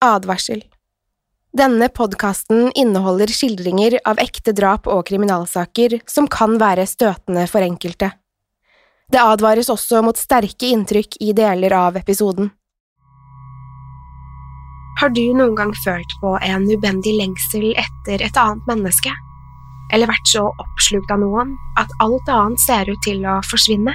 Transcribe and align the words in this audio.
Advarsel 0.00 0.62
Denne 1.52 1.88
podkasten 1.92 2.70
inneholder 2.72 3.28
skildringer 3.28 3.98
av 4.08 4.20
ekte 4.22 4.54
drap 4.56 4.88
og 4.88 5.02
kriminalsaker 5.10 5.98
som 6.08 6.28
kan 6.30 6.56
være 6.62 6.86
støtende 6.88 7.44
for 7.50 7.60
enkelte. 7.60 8.08
Det 9.12 9.20
advares 9.20 9.68
også 9.68 10.00
mot 10.06 10.16
sterke 10.16 10.70
inntrykk 10.72 11.18
i 11.20 11.34
deler 11.36 11.74
av 11.76 11.98
episoden. 12.00 12.48
Har 15.00 15.12
du 15.12 15.24
noen 15.36 15.56
gang 15.58 15.74
følt 15.84 16.16
på 16.22 16.38
en 16.48 16.64
ubendig 16.70 17.18
lengsel 17.20 17.74
etter 17.74 18.24
et 18.24 18.40
annet 18.40 18.72
menneske? 18.72 19.12
Eller 19.90 20.10
vært 20.10 20.28
så 20.30 20.46
oppslukt 20.50 21.10
av 21.10 21.22
noen 21.22 21.56
at 21.80 21.90
alt 22.02 22.28
annet 22.30 22.62
ser 22.62 22.90
ut 22.90 23.00
til 23.04 23.24
å 23.26 23.40
forsvinne? 23.46 23.94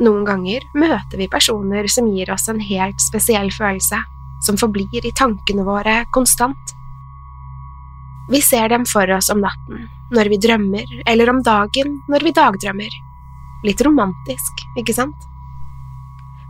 Noen 0.00 0.24
ganger 0.24 0.64
møter 0.74 1.20
vi 1.20 1.28
personer 1.30 1.86
som 1.92 2.08
gir 2.08 2.30
oss 2.32 2.48
en 2.48 2.60
helt 2.64 3.02
spesiell 3.04 3.50
følelse, 3.52 4.00
som 4.40 4.58
forblir 4.60 5.04
i 5.04 5.12
tankene 5.16 5.66
våre 5.66 6.00
konstant. 6.14 6.74
Vi 8.30 8.40
ser 8.40 8.70
dem 8.72 8.86
for 8.88 9.10
oss 9.12 9.28
om 9.32 9.42
natten, 9.44 9.88
når 10.14 10.32
vi 10.32 10.40
drømmer, 10.40 10.94
eller 11.10 11.30
om 11.30 11.42
dagen 11.44 11.98
når 12.08 12.24
vi 12.24 12.34
dagdrømmer. 12.34 12.96
Litt 13.66 13.82
romantisk, 13.84 14.64
ikke 14.80 14.96
sant? 14.96 15.26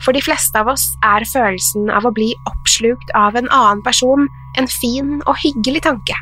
For 0.00 0.17
de 0.17 0.22
fleste 0.25 0.56
av 0.56 0.71
oss 0.72 0.93
er 1.05 1.27
følelsen 1.28 1.91
av 1.93 2.06
å 2.06 2.15
bli 2.15 2.31
oppslukt 2.49 3.11
av 3.19 3.37
en 3.37 3.50
annen 3.50 3.82
person 3.84 4.28
en 4.59 4.69
fin 4.71 5.19
og 5.27 5.37
hyggelig 5.43 5.82
tanke. 5.88 6.17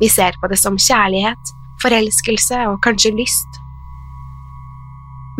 Vi 0.00 0.08
ser 0.12 0.36
på 0.40 0.48
det 0.52 0.58
som 0.60 0.76
kjærlighet, 0.76 1.52
forelskelse 1.82 2.66
og 2.70 2.80
kanskje 2.84 3.14
lyst. 3.16 3.60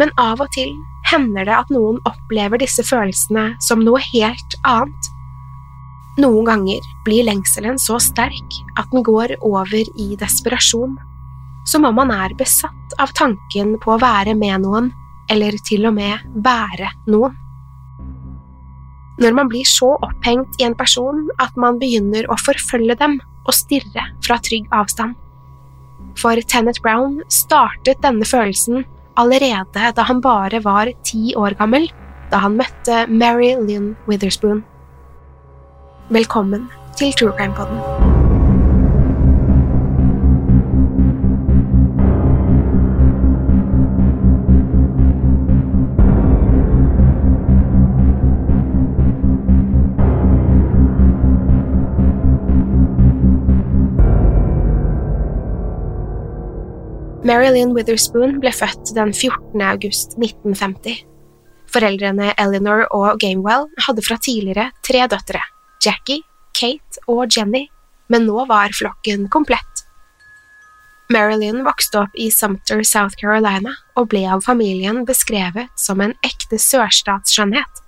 Men 0.00 0.12
av 0.20 0.40
og 0.44 0.52
til 0.56 0.72
hender 1.10 1.46
det 1.48 1.56
at 1.56 1.72
noen 1.72 2.00
opplever 2.08 2.60
disse 2.60 2.84
følelsene 2.84 3.52
som 3.64 3.84
noe 3.84 4.00
helt 4.12 4.58
annet. 4.66 5.10
Noen 6.20 6.48
ganger 6.48 6.84
blir 7.04 7.26
lengselen 7.28 7.76
så 7.80 7.98
sterk 8.00 8.60
at 8.80 8.88
den 8.92 9.04
går 9.04 9.36
over 9.44 9.72
i 9.76 10.08
desperasjon, 10.20 10.96
som 11.68 11.84
om 11.84 11.96
man 11.98 12.12
er 12.14 12.36
besatt 12.38 12.96
av 13.02 13.12
tanken 13.16 13.76
på 13.82 13.94
å 13.94 14.00
være 14.00 14.36
med 14.38 14.64
noen, 14.64 14.92
eller 15.32 15.56
til 15.66 15.88
og 15.88 15.96
med 15.98 16.22
være 16.44 16.92
noen. 17.10 17.34
Når 19.20 19.32
man 19.32 19.48
blir 19.48 19.64
så 19.68 19.94
opphengt 20.04 20.60
i 20.60 20.66
en 20.66 20.76
person 20.76 21.24
at 21.40 21.54
man 21.56 21.78
begynner 21.80 22.28
å 22.28 22.36
forfølge 22.40 22.98
dem 23.00 23.16
og 23.46 23.54
stirre 23.54 24.08
fra 24.24 24.38
trygg 24.42 24.68
avstand. 24.74 25.14
For 26.16 26.36
Tennet 26.48 26.80
Brown 26.84 27.20
startet 27.32 28.02
denne 28.04 28.26
følelsen 28.28 28.84
allerede 29.16 29.92
da 29.96 30.08
han 30.08 30.20
bare 30.24 30.60
var 30.64 30.90
ti 31.06 31.34
år 31.36 31.56
gammel, 31.60 31.88
da 32.32 32.42
han 32.44 32.58
møtte 32.58 33.06
Mary 33.08 33.54
Lynn 33.60 33.94
Witherspoon. 34.08 34.64
Velkommen 36.12 36.68
til 36.98 37.16
True 37.16 37.34
Crime 37.38 37.56
Podden. 37.56 38.15
Marilyn 57.26 57.72
Witherspoon 57.74 58.36
ble 58.38 58.52
født 58.54 58.92
den 58.94 59.10
14. 59.10 59.58
august 59.66 60.12
1950. 60.14 61.00
Foreldrene 61.74 62.28
Eleanor 62.38 62.84
og 62.94 63.18
Gamewell 63.18 63.64
hadde 63.82 64.04
fra 64.06 64.14
tidligere 64.22 64.68
tre 64.86 65.00
døtre, 65.10 65.40
Jackie, 65.82 66.22
Kate 66.54 67.02
og 67.10 67.24
Jenny, 67.34 67.64
men 68.12 68.28
nå 68.28 68.44
var 68.46 68.70
flokken 68.78 69.24
komplett. 69.32 69.82
Marilyn 71.10 71.64
vokste 71.66 72.04
opp 72.04 72.14
i 72.14 72.28
Sumter, 72.30 72.84
South 72.86 73.18
Carolina, 73.18 73.74
og 73.98 74.12
ble 74.12 74.22
av 74.30 74.44
familien 74.46 75.02
beskrevet 75.08 75.72
som 75.80 76.04
en 76.04 76.14
ekte 76.26 76.60
sørstatsskjønnhet. 76.62 77.82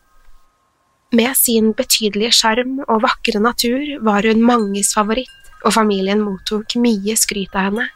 Med 1.14 1.38
sin 1.38 1.70
betydelige 1.78 2.34
sjarm 2.40 2.80
og 2.88 3.04
vakre 3.06 3.38
natur 3.44 4.02
var 4.02 4.26
hun 4.26 4.42
manges 4.42 4.90
favoritt, 4.98 5.30
og 5.62 5.76
familien 5.78 6.26
mottok 6.26 6.74
mye 6.82 7.14
skryt 7.18 7.54
av 7.54 7.70
henne. 7.70 7.86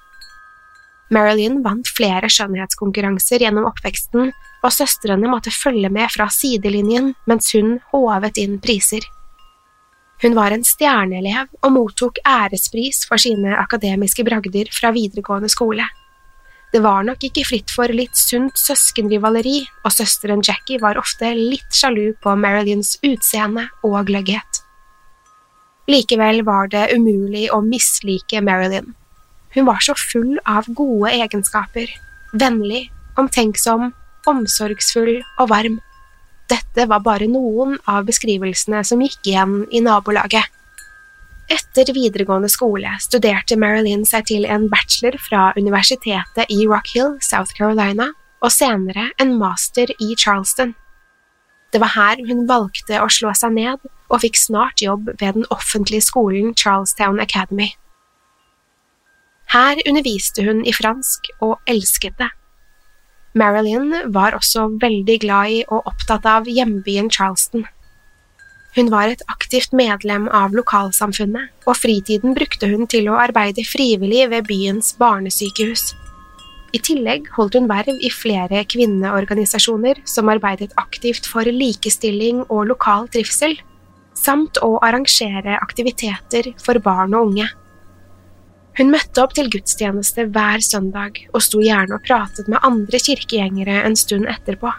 Marilyn 1.13 1.61
vant 1.65 1.89
flere 1.97 2.31
skjønnhetskonkurranser 2.33 3.45
gjennom 3.45 3.69
oppveksten, 3.69 4.31
og 4.63 4.73
søstrene 4.73 5.29
måtte 5.29 5.53
følge 5.53 5.91
med 5.93 6.09
fra 6.15 6.29
sidelinjen 6.33 7.13
mens 7.29 7.51
hun 7.57 7.77
håvet 7.93 8.39
inn 8.41 8.61
priser. 8.63 9.05
Hun 10.23 10.37
var 10.39 10.55
en 10.55 10.63
stjerneelev 10.63 11.51
og 11.67 11.73
mottok 11.75 12.21
ærespris 12.29 13.03
for 13.09 13.19
sine 13.19 13.57
akademiske 13.59 14.23
bragder 14.25 14.71
fra 14.71 14.93
videregående 14.95 15.51
skole. 15.51 15.89
Det 16.73 16.81
var 16.81 17.03
nok 17.05 17.27
ikke 17.27 17.45
fritt 17.45 17.73
for 17.75 17.91
litt 17.93 18.17
sunt 18.17 18.57
søskenrivaleri, 18.57 19.59
og 19.85 19.93
søsteren 19.93 20.41
Jackie 20.47 20.81
var 20.81 20.97
ofte 20.97 21.35
litt 21.37 21.75
sjalu 21.77 22.15
på 22.23 22.33
Marilyns 22.39 22.95
utseende 23.05 23.67
og 23.85 24.07
gløgghet. 24.09 24.63
Likevel 25.91 26.41
var 26.47 26.71
det 26.73 26.87
umulig 26.95 27.49
å 27.53 27.59
mislike 27.67 28.41
Marilyn. 28.47 28.95
Hun 29.55 29.69
var 29.69 29.83
så 29.85 29.95
full 29.99 30.39
av 30.49 30.69
gode 30.73 31.13
egenskaper, 31.13 31.91
vennlig, 32.33 32.87
omtenksom, 33.21 33.93
omsorgsfull 34.29 35.19
og 35.41 35.51
varm. 35.53 35.79
Dette 36.51 36.87
var 36.89 37.05
bare 37.05 37.29
noen 37.31 37.77
av 37.89 38.07
beskrivelsene 38.09 38.83
som 38.85 39.03
gikk 39.05 39.33
igjen 39.33 39.63
i 39.73 39.83
nabolaget. 39.85 40.49
Etter 41.53 41.91
videregående 41.93 42.49
skole 42.49 42.95
studerte 43.03 43.59
Marilyn 43.61 44.07
seg 44.09 44.29
til 44.31 44.47
en 44.49 44.69
bachelor 44.73 45.19
fra 45.21 45.51
universitetet 45.59 46.53
i 46.53 46.63
Rock 46.69 46.93
Hill, 46.95 47.17
South 47.21 47.53
Carolina, 47.59 48.13
og 48.43 48.53
senere 48.55 49.11
en 49.21 49.37
master 49.39 49.93
i 50.01 50.15
Charleston. 50.19 50.73
Det 51.73 51.81
var 51.81 51.95
her 51.95 52.23
hun 52.29 52.47
valgte 52.49 53.01
å 53.01 53.09
slå 53.13 53.33
seg 53.37 53.55
ned, 53.57 53.85
og 54.13 54.21
fikk 54.25 54.37
snart 54.37 54.83
jobb 54.85 55.09
ved 55.21 55.39
den 55.39 55.47
offentlige 55.55 56.05
skolen 56.05 56.53
Charlestown 56.59 57.21
Academy. 57.21 57.71
Her 59.53 59.77
underviste 59.85 60.47
hun 60.47 60.63
i 60.65 60.73
fransk 60.73 61.29
og 61.45 61.59
elsket 61.69 62.17
det. 62.17 62.31
Marilyn 63.37 63.93
var 64.13 64.33
også 64.37 64.67
veldig 64.81 65.19
glad 65.21 65.53
i 65.53 65.59
og 65.67 65.89
opptatt 65.91 66.25
av 66.29 66.49
hjembyen 66.49 67.11
Charleston. 67.13 67.67
Hun 68.73 68.89
var 68.89 69.13
et 69.13 69.25
aktivt 69.29 69.75
medlem 69.77 70.31
av 70.33 70.55
lokalsamfunnet, 70.57 71.51
og 71.69 71.77
fritiden 71.77 72.33
brukte 72.37 72.71
hun 72.71 72.89
til 72.89 73.11
å 73.13 73.19
arbeide 73.21 73.65
frivillig 73.69 74.25
ved 74.33 74.49
byens 74.49 74.95
barnesykehus. 75.01 75.91
I 76.73 76.81
tillegg 76.81 77.29
holdt 77.37 77.59
hun 77.59 77.69
verv 77.69 78.01
i 78.01 78.09
flere 78.09 78.65
kvinneorganisasjoner 78.73 80.01
som 80.09 80.33
arbeidet 80.33 80.73
aktivt 80.81 81.29
for 81.29 81.45
likestilling 81.45 82.47
og 82.49 82.71
lokal 82.73 83.11
trivsel, 83.13 83.59
samt 84.17 84.57
å 84.65 84.79
arrangere 84.81 85.61
aktiviteter 85.61 86.55
for 86.65 86.81
barn 86.81 87.13
og 87.13 87.35
unge. 87.35 87.53
Hun 88.79 88.93
møtte 88.93 89.21
opp 89.21 89.35
til 89.37 89.51
gudstjeneste 89.53 90.25
hver 90.33 90.63
søndag 90.65 91.19
og 91.33 91.43
sto 91.45 91.61
gjerne 91.61 91.99
og 91.99 92.07
pratet 92.07 92.49
med 92.49 92.63
andre 92.65 93.01
kirkegjengere 93.03 93.83
en 93.85 93.97
stund 93.99 94.29
etterpå. 94.33 94.73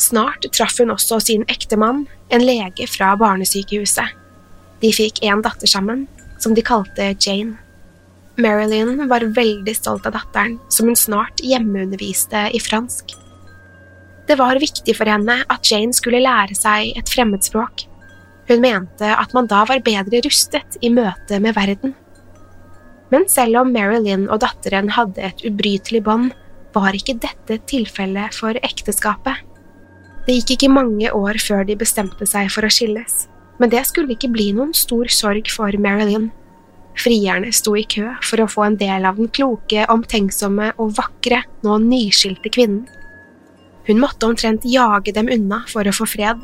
Snart 0.00 0.44
traff 0.52 0.76
hun 0.82 0.92
også 0.92 1.20
sin 1.22 1.46
ektemann, 1.48 2.04
en 2.28 2.44
lege 2.44 2.88
fra 2.90 3.14
barnesykehuset. 3.16 4.12
De 4.82 4.90
fikk 4.92 5.22
en 5.24 5.40
datter 5.44 5.70
sammen, 5.70 6.04
som 6.42 6.52
de 6.56 6.64
kalte 6.66 7.14
Jane. 7.14 7.56
Marilyn 8.36 9.06
var 9.08 9.24
veldig 9.36 9.76
stolt 9.78 10.06
av 10.08 10.16
datteren, 10.16 10.58
som 10.68 10.90
hun 10.90 10.98
snart 10.98 11.40
hjemmeunderviste 11.40 12.48
i 12.52 12.60
fransk. 12.60 13.14
Det 14.26 14.36
var 14.40 14.58
viktig 14.60 14.96
for 14.98 15.08
henne 15.08 15.40
at 15.48 15.70
Jane 15.70 15.94
skulle 15.94 16.22
lære 16.24 16.56
seg 16.58 16.92
et 16.98 17.12
fremmedspråk. 17.12 17.86
Hun 18.50 18.60
mente 18.60 19.08
at 19.08 19.32
man 19.36 19.48
da 19.48 19.62
var 19.68 19.84
bedre 19.84 20.20
rustet 20.26 20.80
i 20.82 20.90
møte 20.92 21.38
med 21.40 21.54
verden. 21.56 21.94
Men 23.12 23.26
selv 23.30 23.60
om 23.60 23.72
Marilyn 23.74 24.28
og 24.32 24.40
datteren 24.44 24.90
hadde 24.96 25.22
et 25.22 25.44
ubrytelig 25.46 26.02
bånd, 26.06 26.32
var 26.74 26.96
ikke 26.96 27.18
dette 27.22 27.60
tilfellet 27.70 28.34
for 28.34 28.56
ekteskapet. 28.66 29.42
Det 30.24 30.38
gikk 30.38 30.54
ikke 30.54 30.72
mange 30.72 31.10
år 31.12 31.38
før 31.42 31.66
de 31.68 31.76
bestemte 31.78 32.26
seg 32.26 32.48
for 32.52 32.64
å 32.66 32.72
skilles, 32.72 33.26
men 33.60 33.70
det 33.70 33.84
skulle 33.86 34.16
ikke 34.16 34.32
bli 34.32 34.48
noen 34.56 34.72
stor 34.74 35.10
sorg 35.12 35.50
for 35.52 35.76
Marilyn. 35.78 36.30
Frierne 36.98 37.50
sto 37.52 37.74
i 37.76 37.84
kø 37.90 38.12
for 38.22 38.42
å 38.42 38.48
få 38.50 38.64
en 38.68 38.78
del 38.80 39.06
av 39.06 39.18
den 39.18 39.28
kloke, 39.34 39.84
omtenksomme 39.90 40.72
og 40.78 40.94
vakre, 40.98 41.42
nå 41.66 41.78
nyskilte 41.82 42.52
kvinnen. 42.54 42.84
Hun 43.84 44.00
måtte 44.00 44.30
omtrent 44.30 44.64
jage 44.64 45.12
dem 45.12 45.28
unna 45.28 45.60
for 45.68 45.84
å 45.84 45.92
få 45.92 46.06
fred. 46.08 46.40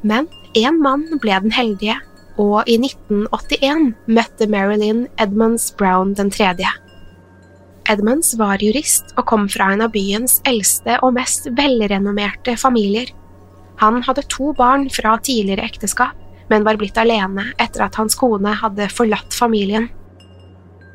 Men 0.00 0.30
én 0.56 0.78
mann 0.80 1.04
ble 1.20 1.36
den 1.44 1.52
heldige 1.52 1.98
og 2.40 2.68
i 2.70 2.76
1981 2.80 3.92
møtte 4.10 4.48
Marilyn 4.50 5.06
Edmunds 5.22 5.70
Brown 5.78 6.14
den 6.18 6.32
tredje. 6.34 6.70
Edmunds 7.90 8.32
var 8.40 8.62
jurist 8.64 9.12
og 9.18 9.26
kom 9.28 9.48
fra 9.52 9.72
en 9.74 9.84
av 9.84 9.92
byens 9.92 10.38
eldste 10.48 10.96
og 11.04 11.14
mest 11.18 11.50
velrenommerte 11.56 12.56
familier. 12.60 13.10
Han 13.82 14.00
hadde 14.06 14.24
to 14.32 14.52
barn 14.56 14.88
fra 14.92 15.18
tidligere 15.18 15.66
ekteskap, 15.68 16.16
men 16.48 16.64
var 16.64 16.78
blitt 16.80 16.98
alene 17.00 17.50
etter 17.60 17.84
at 17.86 17.98
hans 18.00 18.16
kone 18.18 18.52
hadde 18.60 18.88
forlatt 18.92 19.36
familien. 19.36 19.90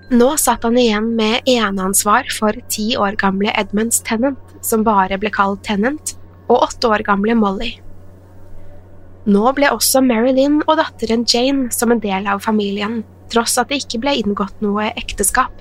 Nå 0.10 0.30
satt 0.42 0.66
han 0.66 0.78
igjen 0.82 1.12
med 1.18 1.46
eneansvar 1.50 2.32
for 2.34 2.58
ti 2.74 2.96
år 2.98 3.18
gamle 3.22 3.54
Edmunds 3.58 4.02
Tennant, 4.06 4.40
som 4.66 4.86
bare 4.86 5.20
ble 5.22 5.30
kalt 5.34 5.62
Tennant, 5.68 6.16
og 6.50 6.66
åtte 6.66 6.90
år 6.90 7.06
gamle 7.06 7.36
Molly. 7.38 7.76
Nå 9.28 9.52
ble 9.58 9.68
også 9.74 10.02
Marilyn 10.06 10.62
og 10.66 10.78
datteren 10.80 11.26
Jane 11.28 11.68
som 11.76 11.92
en 11.92 12.00
del 12.04 12.28
av 12.30 12.44
familien, 12.46 13.02
tross 13.32 13.58
at 13.60 13.70
det 13.70 13.82
ikke 13.84 14.00
ble 14.06 14.16
inngått 14.22 14.64
noe 14.64 14.90
ekteskap. 15.00 15.52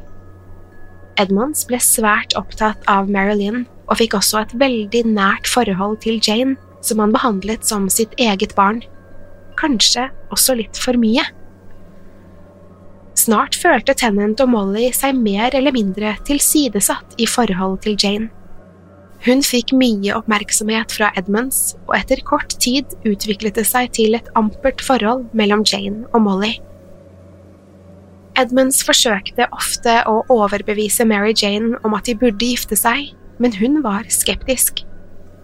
Edmonds 1.19 1.65
ble 1.67 1.81
svært 1.83 2.37
opptatt 2.39 2.85
av 2.91 3.11
Marilyn 3.11 3.65
og 3.89 3.99
fikk 3.99 4.15
også 4.21 4.45
et 4.45 4.55
veldig 4.61 5.03
nært 5.11 5.51
forhold 5.51 5.99
til 6.05 6.21
Jane, 6.23 6.55
som 6.85 7.03
han 7.03 7.13
behandlet 7.13 7.67
som 7.67 7.89
sitt 7.91 8.15
eget 8.21 8.55
barn. 8.55 8.85
Kanskje 9.59 10.07
også 10.31 10.55
litt 10.61 10.79
for 10.79 10.99
mye. 11.01 11.25
Snart 13.19 13.57
følte 13.59 13.97
Tennant 13.99 14.39
og 14.45 14.53
Molly 14.53 14.93
seg 14.95 15.17
mer 15.19 15.51
eller 15.57 15.75
mindre 15.75 16.15
tilsidesatt 16.29 17.19
i 17.19 17.27
forhold 17.27 17.81
til 17.83 17.99
Jane. 17.99 18.31
Hun 19.27 19.43
fikk 19.43 19.73
mye 19.75 20.15
oppmerksomhet 20.15 20.93
fra 20.95 21.11
Edmunds, 21.19 21.75
og 21.89 21.97
etter 21.99 22.23
kort 22.27 22.55
tid 22.63 22.93
utviklet 23.09 23.59
det 23.59 23.67
seg 23.67 23.91
til 23.97 24.15
et 24.15 24.29
ampert 24.39 24.83
forhold 24.85 25.27
mellom 25.37 25.65
Jane 25.67 26.07
og 26.13 26.23
Molly. 26.27 26.55
Edmunds 28.39 28.85
forsøkte 28.87 29.49
ofte 29.51 29.97
å 30.07 30.21
overbevise 30.31 31.07
Mary 31.09 31.33
Jane 31.35 31.81
om 31.83 31.97
at 31.99 32.07
de 32.07 32.15
burde 32.21 32.47
gifte 32.47 32.79
seg, 32.79 33.11
men 33.43 33.57
hun 33.59 33.81
var 33.83 34.07
skeptisk. 34.15 34.85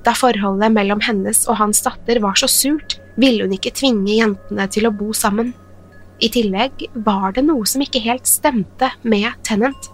Da 0.06 0.14
forholdet 0.14 0.70
mellom 0.74 1.02
hennes 1.02 1.42
og 1.48 1.58
hans 1.58 1.82
datter 1.82 2.20
var 2.22 2.38
så 2.38 2.46
surt, 2.50 3.00
ville 3.18 3.46
hun 3.46 3.54
ikke 3.56 3.74
tvinge 3.74 4.14
jentene 4.14 4.68
til 4.70 4.86
å 4.86 4.94
bo 4.94 5.10
sammen. 5.16 5.50
I 6.22 6.30
tillegg 6.30 6.86
var 7.06 7.34
det 7.34 7.46
noe 7.48 7.66
som 7.66 7.82
ikke 7.82 8.02
helt 8.04 8.30
stemte 8.30 8.92
med 9.02 9.32
Tennant. 9.46 9.90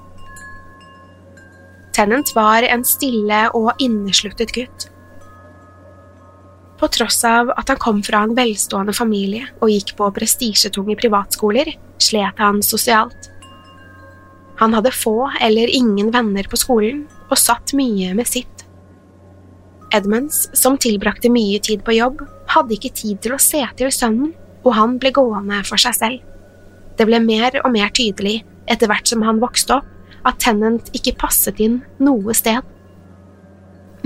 Tennant 1.96 2.30
var 2.36 2.64
en 2.66 2.84
stille 2.86 3.42
og 3.56 3.72
innesluttet 3.82 4.52
gutt. 4.54 4.86
På 6.80 6.88
tross 6.88 7.18
av 7.28 7.50
at 7.60 7.68
han 7.68 7.80
kom 7.80 7.98
fra 8.04 8.22
en 8.24 8.36
velstående 8.36 8.94
familie 8.96 9.50
og 9.60 9.72
gikk 9.72 9.92
på 9.98 10.08
prestisjetunge 10.16 10.96
privatskoler, 11.00 11.74
slet 12.00 12.40
han 12.40 12.62
sosialt. 12.64 13.28
Han 14.62 14.76
hadde 14.76 14.92
få 14.94 15.28
eller 15.40 15.72
ingen 15.72 16.08
venner 16.14 16.48
på 16.48 16.58
skolen 16.60 17.04
og 17.28 17.38
satt 17.40 17.74
mye 17.76 18.14
med 18.16 18.28
sitt. 18.28 18.64
Edmunds, 19.92 20.46
som 20.54 20.78
tilbrakte 20.78 21.30
mye 21.32 21.58
tid 21.64 21.82
på 21.84 21.96
jobb, 21.96 22.22
hadde 22.52 22.76
ikke 22.76 22.94
tid 22.94 23.20
til 23.24 23.34
å 23.34 23.42
se 23.42 23.62
til 23.76 23.90
sønnen, 23.92 24.34
og 24.62 24.74
han 24.76 24.98
ble 25.02 25.10
gående 25.16 25.62
for 25.66 25.80
seg 25.80 25.96
selv. 25.96 26.26
Det 26.96 27.06
ble 27.08 27.20
mer 27.24 27.56
og 27.64 27.72
mer 27.74 27.90
tydelig 27.96 28.42
etter 28.70 28.90
hvert 28.90 29.08
som 29.08 29.24
han 29.26 29.40
vokste 29.42 29.80
opp, 29.80 29.88
at 30.28 30.40
Tennant 30.42 30.90
ikke 30.96 31.16
passet 31.20 31.60
inn 31.62 31.80
noe 32.02 32.34
sted. 32.36 32.60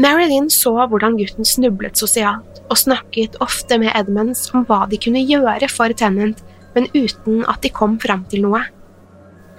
Marilyn 0.00 0.48
så 0.50 0.72
hvordan 0.90 1.18
gutten 1.20 1.46
snublet 1.46 1.98
sosialt, 1.98 2.62
og 2.70 2.80
snakket 2.80 3.36
ofte 3.44 3.78
med 3.78 3.92
Edmunds 3.94 4.48
om 4.54 4.64
hva 4.66 4.84
de 4.90 4.98
kunne 4.98 5.22
gjøre 5.22 5.68
for 5.70 5.92
Tennant, 5.94 6.40
men 6.74 6.88
uten 6.94 7.44
at 7.50 7.62
de 7.62 7.70
kom 7.70 7.98
fram 8.02 8.24
til 8.30 8.42
noe. 8.46 8.64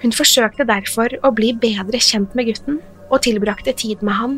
Hun 0.02 0.12
forsøkte 0.12 0.66
derfor 0.68 1.14
å 1.24 1.32
bli 1.32 1.54
bedre 1.56 2.00
kjent 2.02 2.34
med 2.36 2.50
gutten, 2.50 2.82
og 3.08 3.22
tilbrakte 3.24 3.72
tid 3.72 4.02
med 4.04 4.18
han. 4.18 4.36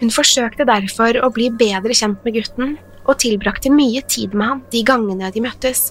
Hun 0.00 0.12
forsøkte 0.14 0.64
derfor 0.68 1.18
å 1.20 1.30
bli 1.34 1.50
bedre 1.52 1.96
kjent 1.96 2.24
med 2.24 2.38
gutten, 2.38 2.78
og 3.04 3.18
tilbrakte 3.20 3.72
mye 3.72 4.00
tid 4.08 4.32
med 4.32 4.48
han 4.48 4.64
de 4.72 4.80
gangene 4.86 5.28
de 5.34 5.42
møttes. 5.44 5.90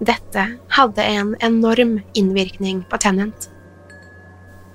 Dette 0.00 0.44
hadde 0.76 1.04
en 1.04 1.34
enorm 1.44 1.98
innvirkning 2.16 2.84
på 2.88 3.00
Tennant. 3.02 3.50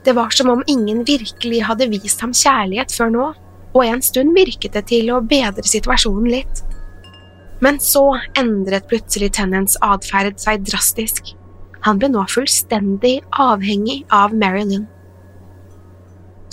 Det 0.04 0.14
var 0.16 0.30
som 0.36 0.50
om 0.52 0.64
ingen 0.68 1.04
virkelig 1.08 1.64
hadde 1.64 1.88
vist 1.92 2.22
ham 2.22 2.34
kjærlighet 2.36 2.92
før 2.92 3.12
nå, 3.14 3.28
og 3.74 3.86
en 3.86 4.02
stund 4.04 4.36
virket 4.36 4.76
det 4.76 4.86
til 4.92 5.12
å 5.14 5.22
bedre 5.24 5.64
situasjonen 5.66 6.30
litt. 6.30 6.64
Men 7.64 7.80
så 7.80 8.04
endret 8.40 8.90
plutselig 8.92 9.32
Tennants 9.38 9.78
atferd 9.82 10.42
seg 10.42 10.66
drastisk. 10.68 11.32
Han 11.88 12.00
ble 12.00 12.10
nå 12.12 12.26
fullstendig 12.32 13.22
avhengig 13.40 14.04
av 14.12 14.36
Marilyn. 14.36 14.86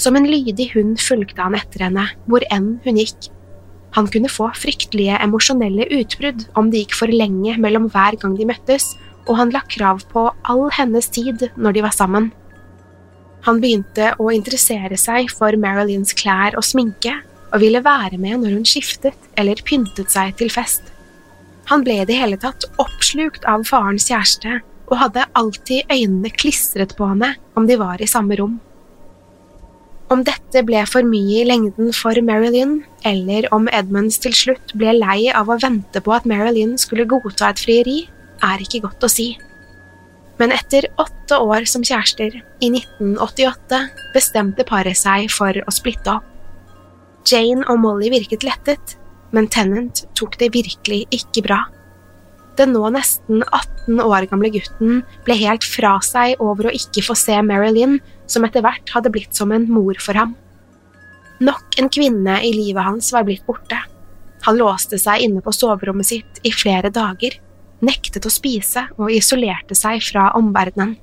Som 0.01 0.17
en 0.17 0.29
lydig 0.31 0.71
hund 0.73 0.97
fulgte 1.03 1.43
han 1.43 1.59
etter 1.59 1.85
henne 1.89 2.07
hvor 2.31 2.47
enn 2.55 2.79
hun 2.87 2.99
gikk. 3.03 3.29
Han 3.99 4.07
kunne 4.09 4.31
få 4.31 4.47
fryktelige 4.55 5.19
emosjonelle 5.21 5.89
utbrudd 5.99 6.47
om 6.59 6.71
det 6.71 6.85
gikk 6.85 6.97
for 7.03 7.11
lenge 7.13 7.57
mellom 7.61 7.91
hver 7.91 8.17
gang 8.23 8.37
de 8.39 8.47
møttes, 8.49 8.95
og 9.27 9.37
han 9.37 9.53
la 9.53 9.61
krav 9.67 10.07
på 10.13 10.29
all 10.49 10.69
hennes 10.79 11.11
tid 11.13 11.51
når 11.59 11.77
de 11.77 11.85
var 11.85 11.95
sammen. 11.95 12.31
Han 13.47 13.61
begynte 13.63 14.13
å 14.21 14.29
interessere 14.35 14.99
seg 15.01 15.31
for 15.33 15.57
Marilyns 15.61 16.13
klær 16.17 16.57
og 16.59 16.67
sminke, 16.67 17.15
og 17.51 17.63
ville 17.65 17.83
være 17.83 18.19
med 18.21 18.43
når 18.43 18.59
hun 18.59 18.67
skiftet 18.69 19.31
eller 19.41 19.63
pyntet 19.67 20.13
seg 20.13 20.37
til 20.39 20.53
fest. 20.53 20.85
Han 21.71 21.85
ble 21.87 22.01
i 22.03 22.07
det 22.07 22.19
hele 22.19 22.39
tatt 22.41 22.67
oppslukt 22.83 23.47
av 23.49 23.67
farens 23.69 24.09
kjæreste, 24.11 24.61
og 24.91 24.99
hadde 24.99 25.29
alltid 25.39 25.87
øynene 25.93 26.33
klistret 26.35 26.97
på 26.99 27.07
henne 27.13 27.37
om 27.59 27.69
de 27.69 27.77
var 27.79 28.03
i 28.03 28.11
samme 28.11 28.35
rom. 28.41 28.59
Om 30.11 30.25
dette 30.27 30.65
ble 30.67 30.81
for 30.91 31.07
mye 31.07 31.45
i 31.45 31.47
lengden 31.47 31.93
for 31.95 32.19
Marilyn, 32.27 32.81
eller 33.07 33.47
om 33.55 33.69
Edmunds 33.71 34.19
til 34.23 34.35
slutt 34.35 34.75
ble 34.75 34.97
lei 34.97 35.31
av 35.31 35.51
å 35.51 35.59
vente 35.63 36.03
på 36.03 36.17
at 36.17 36.27
Marilyn 36.27 36.75
skulle 36.83 37.07
godta 37.07 37.53
et 37.53 37.63
frieri, 37.63 38.01
er 38.43 38.65
ikke 38.65 38.83
godt 38.89 39.07
å 39.07 39.13
si 39.13 39.31
men 40.41 40.55
etter 40.57 40.89
åtte 41.01 41.37
år 41.37 41.67
som 41.69 41.85
kjærester, 41.85 42.33
i 42.65 42.71
1988, 42.73 43.81
bestemte 44.15 44.65
paret 44.69 44.97
seg 44.97 45.29
for 45.33 45.53
å 45.53 45.75
splitte 45.75 46.17
opp. 46.17 46.27
Jane 47.29 47.67
og 47.69 47.83
Molly 47.83 48.09
virket 48.15 48.47
lettet, 48.47 48.97
men 49.37 49.51
Tennant 49.53 50.07
tok 50.17 50.39
det 50.41 50.55
virkelig 50.55 51.05
ikke 51.13 51.45
bra. 51.45 51.61
Den 52.59 52.73
nå 52.75 52.89
nesten 52.93 53.45
18 53.45 54.01
år 54.03 54.27
gamle 54.31 54.51
gutten 54.53 55.03
ble 55.27 55.37
helt 55.43 55.65
fra 55.65 55.99
seg 56.05 56.41
over 56.43 56.69
å 56.69 56.75
ikke 56.75 57.05
få 57.05 57.15
se 57.17 57.37
Marilyn, 57.45 57.99
som 58.31 58.45
etter 58.49 58.65
hvert 58.65 58.91
hadde 58.95 59.13
blitt 59.13 59.37
som 59.37 59.53
en 59.53 59.69
mor 59.71 60.01
for 60.01 60.19
ham. 60.19 60.35
Nok 61.41 61.79
en 61.81 61.93
kvinne 61.93 62.41
i 62.45 62.51
livet 62.57 62.85
hans 62.85 63.13
var 63.15 63.29
blitt 63.29 63.47
borte. 63.47 63.79
Han 64.49 64.59
låste 64.61 64.97
seg 65.01 65.25
inne 65.25 65.45
på 65.45 65.53
soverommet 65.53 66.09
sitt 66.09 66.41
i 66.49 66.53
flere 66.53 66.91
dager, 66.93 67.37
nektet 67.85 68.27
å 68.27 68.33
spise 68.33 68.87
og 68.99 69.13
isolerte 69.15 69.77
seg 69.79 70.03
fra 70.05 70.31
omverdenen. 70.39 70.97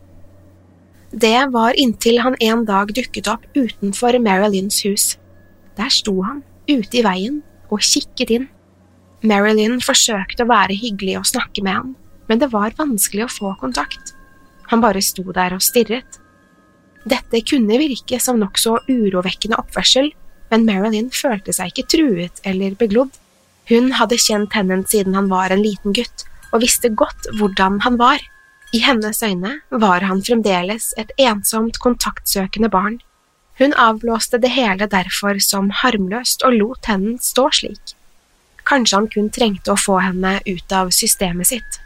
Det 1.12 1.48
var 1.54 1.78
inntil 1.80 2.20
han 2.20 2.36
en 2.44 2.66
dag 2.68 2.92
dukket 2.94 3.30
opp 3.32 3.46
utenfor 3.56 4.18
Marilyns 4.20 4.82
hus. 4.86 5.06
Der 5.80 5.90
sto 5.94 6.20
han, 6.26 6.44
ute 6.68 7.00
i 7.00 7.06
veien, 7.06 7.42
og 7.72 7.84
kikket 7.84 8.34
inn. 8.34 8.48
Marilyn 9.28 9.80
forsøkte 9.82 10.46
å 10.46 10.52
være 10.52 10.78
hyggelig 10.78 11.18
og 11.22 11.30
snakke 11.30 11.64
med 11.66 11.80
han, 11.80 11.96
men 12.28 12.42
det 12.42 12.52
var 12.52 12.76
vanskelig 12.78 13.26
å 13.26 13.34
få 13.34 13.54
kontakt. 13.62 14.14
Han 14.72 14.84
bare 14.84 15.02
sto 15.02 15.24
der 15.32 15.56
og 15.56 15.64
stirret. 15.64 16.20
Dette 17.08 17.42
kunne 17.48 17.80
virke 17.80 18.20
som 18.20 18.40
nokså 18.42 18.82
urovekkende 18.92 19.58
oppførsel, 19.62 20.12
men 20.52 20.68
Marilyn 20.68 21.10
følte 21.16 21.56
seg 21.56 21.72
ikke 21.72 21.88
truet 21.96 22.42
eller 22.48 22.76
beglodd. 22.80 23.16
Hun 23.72 23.94
hadde 24.00 24.20
kjent 24.20 24.52
Tennant 24.54 24.92
siden 24.92 25.16
han 25.16 25.32
var 25.32 25.52
en 25.52 25.64
liten 25.64 25.96
gutt, 25.96 26.28
og 26.58 26.66
visste 26.66 26.90
godt 26.90 27.30
hvordan 27.38 27.82
han 27.86 28.00
var. 28.02 28.24
I 28.74 28.82
hennes 28.84 29.22
øyne 29.24 29.60
var 29.70 30.04
han 30.04 30.24
fremdeles 30.26 30.90
et 30.98 31.14
ensomt, 31.22 31.78
kontaktsøkende 31.80 32.70
barn. 32.74 32.98
Hun 33.62 33.74
avblåste 33.74 34.42
det 34.42 34.52
hele 34.54 34.90
derfor 34.90 35.40
som 35.42 35.70
harmløst 35.70 36.44
og 36.44 36.58
lot 36.58 36.90
hennen 36.90 37.22
stå 37.22 37.48
slik. 37.54 37.94
Kanskje 38.68 38.98
han 38.98 39.10
kun 39.14 39.30
trengte 39.32 39.72
å 39.72 39.80
få 39.80 40.02
henne 40.04 40.40
ut 40.50 40.74
av 40.76 40.92
systemet 40.92 41.54
sitt. 41.54 41.80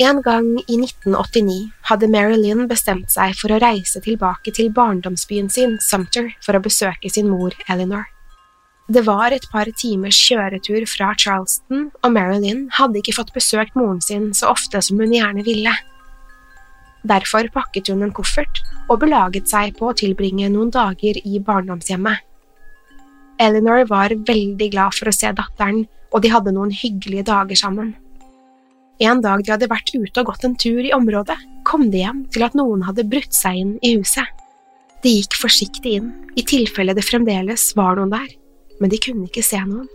En 0.00 0.22
gang 0.22 0.56
i 0.66 0.78
1989 0.80 1.68
hadde 1.90 2.08
Mary 2.10 2.38
Lynn 2.40 2.64
bestemt 2.70 3.12
seg 3.14 3.36
for 3.38 3.54
å 3.54 3.60
reise 3.62 4.00
tilbake 4.02 4.54
til 4.56 4.72
barndomsbyen 4.74 5.52
sin, 5.52 5.76
Sumter, 5.78 6.32
for 6.42 6.56
å 6.56 6.64
besøke 6.64 7.12
sin 7.12 7.30
mor 7.30 7.54
Eleanor. 7.68 8.08
Det 8.84 9.00
var 9.06 9.32
et 9.32 9.44
par 9.48 9.64
timers 9.80 10.16
kjøretur 10.26 10.84
fra 10.84 11.14
Charleston, 11.16 11.86
og 12.04 12.12
Marilyn 12.12 12.66
hadde 12.76 13.00
ikke 13.00 13.14
fått 13.16 13.32
besøkt 13.32 13.78
moren 13.78 14.02
sin 14.04 14.28
så 14.36 14.50
ofte 14.52 14.82
som 14.84 15.00
hun 15.00 15.14
gjerne 15.14 15.44
ville. 15.46 15.72
Derfor 17.08 17.48
pakket 17.54 17.88
hun 17.88 18.04
en 18.04 18.12
koffert 18.12 18.60
og 18.92 19.00
belaget 19.00 19.48
seg 19.48 19.72
på 19.78 19.88
å 19.88 19.96
tilbringe 19.96 20.50
noen 20.52 20.72
dager 20.72 21.16
i 21.16 21.40
barndomshjemmet. 21.40 22.20
Eleanor 23.40 23.88
var 23.88 24.12
veldig 24.28 24.68
glad 24.76 24.94
for 24.98 25.08
å 25.08 25.16
se 25.16 25.32
datteren, 25.32 25.86
og 26.12 26.22
de 26.22 26.30
hadde 26.30 26.52
noen 26.52 26.70
hyggelige 26.72 27.24
dager 27.32 27.58
sammen. 27.58 27.94
En 29.00 29.24
dag 29.24 29.40
de 29.42 29.50
hadde 29.50 29.72
vært 29.72 29.96
ute 29.96 30.20
og 30.20 30.28
gått 30.28 30.44
en 30.44 30.60
tur 30.60 30.84
i 30.84 30.92
området, 30.94 31.40
kom 31.64 31.88
de 31.90 32.04
hjem 32.04 32.26
til 32.30 32.44
at 32.46 32.54
noen 32.54 32.84
hadde 32.84 33.08
brutt 33.08 33.32
seg 33.34 33.64
inn 33.64 33.74
i 33.80 33.96
huset. 33.96 34.28
De 35.02 35.18
gikk 35.18 35.40
forsiktig 35.40 35.98
inn, 35.98 36.14
i 36.36 36.44
tilfelle 36.44 36.94
det 36.94 37.08
fremdeles 37.08 37.72
var 37.76 37.98
noen 37.98 38.12
der, 38.12 38.28
men 38.80 38.90
de 38.90 39.00
kunne 39.02 39.28
ikke 39.28 39.44
se 39.44 39.60
noen. 39.62 39.88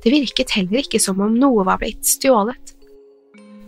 Det 0.00 0.12
virket 0.12 0.54
heller 0.56 0.80
ikke 0.82 1.00
som 1.02 1.20
om 1.20 1.34
noe 1.36 1.64
var 1.68 1.80
blitt 1.82 2.06
stjålet. 2.08 2.74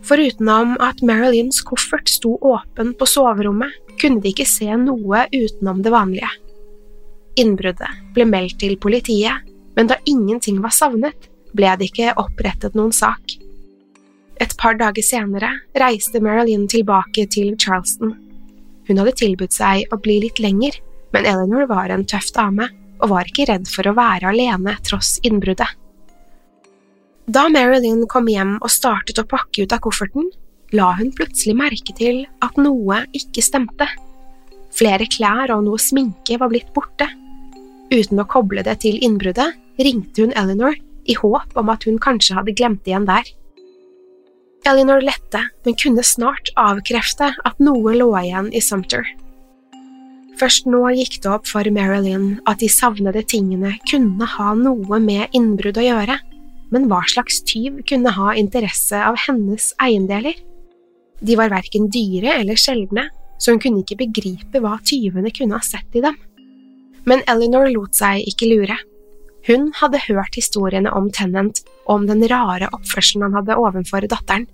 Forutenom 0.03 0.75
at 0.83 1.03
Marilyns 1.07 1.61
koffert 1.63 2.11
sto 2.11 2.35
åpen 2.41 2.95
på 2.99 3.07
soverommet, 3.07 3.71
kunne 4.01 4.23
de 4.23 4.33
ikke 4.33 4.49
se 4.49 4.71
noe 4.81 5.27
utenom 5.31 5.83
det 5.85 5.93
vanlige. 5.95 6.31
Innbruddet 7.39 8.01
ble 8.17 8.27
meldt 8.29 8.59
til 8.61 8.75
politiet, 8.81 9.45
men 9.77 9.89
da 9.89 10.01
ingenting 10.09 10.59
var 10.65 10.75
savnet, 10.75 11.29
ble 11.57 11.71
det 11.79 11.93
ikke 11.93 12.17
opprettet 12.21 12.75
noen 12.77 12.93
sak. 12.97 13.37
Et 14.41 14.53
par 14.59 14.75
dager 14.81 15.05
senere 15.07 15.53
reiste 15.79 16.21
Marilyn 16.25 16.67
tilbake 16.69 17.29
til 17.31 17.55
Charleston. 17.61 18.17
Hun 18.89 18.99
hadde 18.99 19.15
tilbudt 19.21 19.55
seg 19.55 19.87
å 19.93 20.01
bli 20.03 20.19
litt 20.25 20.41
lenger, 20.43 20.75
men 21.15 21.29
Eleanor 21.29 21.69
var 21.71 21.93
en 21.93 22.07
tøff 22.09 22.33
dame 22.35 22.67
og 23.03 23.11
var 23.13 23.29
ikke 23.29 23.49
redd 23.51 23.69
for 23.71 23.89
å 23.89 23.97
være 23.97 24.31
alene 24.31 24.77
tross 24.87 25.17
innbruddet. 25.27 25.69
Da 27.33 27.47
Marilyn 27.53 28.05
kom 28.11 28.27
hjem 28.31 28.57
og 28.61 28.71
startet 28.73 29.21
å 29.21 29.29
pakke 29.29 29.65
ut 29.65 29.75
av 29.75 29.83
kofferten, 29.85 30.31
la 30.75 30.91
hun 30.99 31.13
plutselig 31.15 31.55
merke 31.59 31.95
til 31.99 32.25
at 32.43 32.57
noe 32.59 33.03
ikke 33.15 33.45
stemte. 33.45 33.87
Flere 34.73 35.07
klær 35.11 35.53
og 35.55 35.67
noe 35.67 35.81
sminke 35.81 36.39
var 36.41 36.51
blitt 36.51 36.73
borte. 36.75 37.07
Uten 37.93 38.23
å 38.23 38.29
koble 38.29 38.65
det 38.65 38.79
til 38.83 38.99
innbruddet 39.05 39.59
ringte 39.83 40.25
hun 40.25 40.35
Eleanor 40.39 40.79
i 41.05 41.17
håp 41.19 41.57
om 41.59 41.71
at 41.73 41.85
hun 41.87 42.01
kanskje 42.03 42.39
hadde 42.39 42.55
glemt 42.57 42.89
igjen 42.89 43.07
der. 43.09 43.27
Eleanor 44.67 45.03
lette, 45.03 45.43
men 45.67 45.79
kunne 45.79 46.05
snart 46.07 46.53
avkrefte 46.59 47.33
at 47.35 47.63
noe 47.63 47.95
lå 47.99 48.11
igjen 48.23 48.53
i 48.55 48.63
Sumter. 48.63 49.07
Først 50.43 50.65
nå 50.67 50.81
gikk 50.99 51.21
det 51.23 51.31
opp 51.31 51.45
for 51.47 51.69
Marilyn 51.71 52.41
at 52.51 52.59
de 52.59 52.67
savnede 52.67 53.21
tingene 53.31 53.77
kunne 53.87 54.27
ha 54.27 54.49
noe 54.59 54.99
med 54.99 55.37
innbrudd 55.39 55.77
å 55.79 55.85
gjøre, 55.85 56.17
men 56.75 56.89
hva 56.91 56.99
slags 57.07 57.37
tyv 57.47 57.77
kunne 57.87 58.11
ha 58.17 58.33
interesse 58.35 58.99
av 58.99 59.21
hennes 59.23 59.69
eiendeler? 59.87 60.35
De 61.23 61.37
var 61.39 61.53
verken 61.53 61.87
dyre 61.95 62.35
eller 62.41 62.59
sjeldne, 62.59 63.05
så 63.39 63.55
hun 63.55 63.63
kunne 63.63 63.85
ikke 63.85 64.01
begripe 64.01 64.59
hva 64.65 64.81
tyvene 64.83 65.31
kunne 65.31 65.61
ha 65.61 65.63
sett 65.63 65.95
i 65.95 66.03
dem. 66.03 66.19
Men 67.07 67.23
Eleanor 67.31 67.71
lot 67.71 67.95
seg 67.95 68.27
ikke 68.27 68.51
lure. 68.51 68.81
Hun 69.47 69.71
hadde 69.79 70.03
hørt 70.09 70.35
historiene 70.35 70.91
om 70.91 71.07
Tennant 71.15 71.63
og 71.85 72.01
om 72.01 72.11
den 72.11 72.27
rare 72.27 72.67
oppførselen 72.75 73.29
han 73.29 73.39
hadde 73.39 73.61
overfor 73.63 74.11
datteren. 74.11 74.51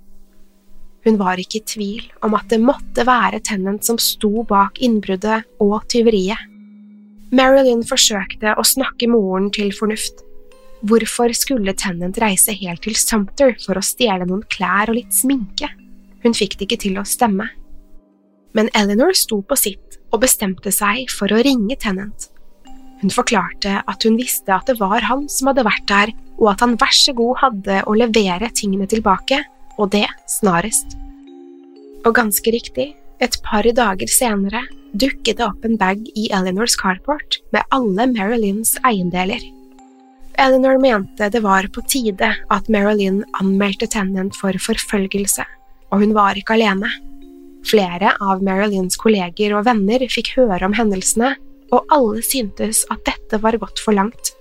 Hun 1.07 1.19
var 1.21 1.41
ikke 1.41 1.61
i 1.61 1.67
tvil 1.67 2.07
om 2.27 2.35
at 2.39 2.49
det 2.51 2.59
måtte 2.63 3.07
være 3.07 3.41
Tennant 3.47 3.87
som 3.87 3.99
sto 4.03 4.45
bak 4.49 4.81
innbruddet 4.83 5.47
og 5.63 5.85
tyveriet. 5.91 6.41
Marilyn 7.35 7.85
forsøkte 7.87 8.55
å 8.57 8.65
snakke 8.65 9.09
moren 9.11 9.51
til 9.55 9.71
fornuft. 9.77 10.25
Hvorfor 10.89 11.33
skulle 11.37 11.75
Tennant 11.77 12.19
reise 12.23 12.55
helt 12.57 12.85
til 12.87 12.97
Sumter 12.99 13.55
for 13.65 13.79
å 13.79 13.85
stjele 13.85 14.27
noen 14.29 14.45
klær 14.51 14.91
og 14.91 14.99
litt 14.99 15.15
sminke? 15.15 15.71
Hun 16.25 16.35
fikk 16.35 16.57
det 16.59 16.69
ikke 16.69 16.83
til 16.87 16.99
å 16.99 17.07
stemme. 17.07 17.49
Men 18.57 18.71
Eleanor 18.75 19.15
sto 19.19 19.43
på 19.45 19.59
sitt 19.59 19.99
og 20.09 20.23
bestemte 20.25 20.73
seg 20.75 21.11
for 21.13 21.31
å 21.31 21.43
ringe 21.45 21.77
Tennant. 21.79 22.31
Hun 22.99 23.13
forklarte 23.15 23.77
at 23.87 24.07
hun 24.07 24.17
visste 24.19 24.51
at 24.55 24.67
det 24.67 24.79
var 24.81 25.05
han 25.07 25.29
som 25.31 25.51
hadde 25.51 25.67
vært 25.67 25.87
der, 25.91 26.15
og 26.39 26.51
at 26.55 26.65
han 26.65 26.75
vær 26.81 26.95
så 26.95 27.15
god 27.15 27.43
hadde 27.43 27.83
å 27.87 27.95
levere 27.99 28.51
tingene 28.55 28.89
tilbake, 28.91 29.43
og 29.79 29.93
det 29.95 30.07
snarest. 30.31 30.97
Og 32.07 32.15
ganske 32.17 32.53
riktig, 32.55 32.93
et 33.19 33.39
par 33.43 33.67
dager 33.67 34.11
senere 34.11 34.63
dukket 34.95 35.39
det 35.39 35.47
opp 35.47 35.65
en 35.67 35.77
bag 35.79 36.05
i 36.17 36.29
Eleanors 36.33 36.77
carport 36.79 37.41
med 37.53 37.67
alle 37.75 38.07
Marilyns 38.13 38.77
eiendeler. 38.87 39.43
Eleanor 40.39 40.79
mente 40.79 41.29
det 41.35 41.43
var 41.43 41.67
på 41.75 41.83
tide 41.91 42.31
at 42.55 42.71
Marilyn 42.71 43.25
anmeldte 43.41 43.89
Tennant 43.91 44.37
for 44.39 44.55
forfølgelse, 44.63 45.45
og 45.91 46.05
hun 46.05 46.15
var 46.15 46.39
ikke 46.39 46.55
alene. 46.55 46.91
Flere 47.67 48.15
av 48.23 48.45
Marilyns 48.47 48.97
kolleger 49.01 49.57
og 49.59 49.67
venner 49.67 50.07
fikk 50.07 50.37
høre 50.37 50.63
om 50.65 50.77
hendelsene 50.79 51.35
og 51.75 51.91
alle 51.93 52.23
syntes 52.25 52.85
at 52.93 53.03
dette 53.09 53.43
var 53.43 53.59
gått 53.61 53.83
for 53.83 53.97
langt. 53.99 54.33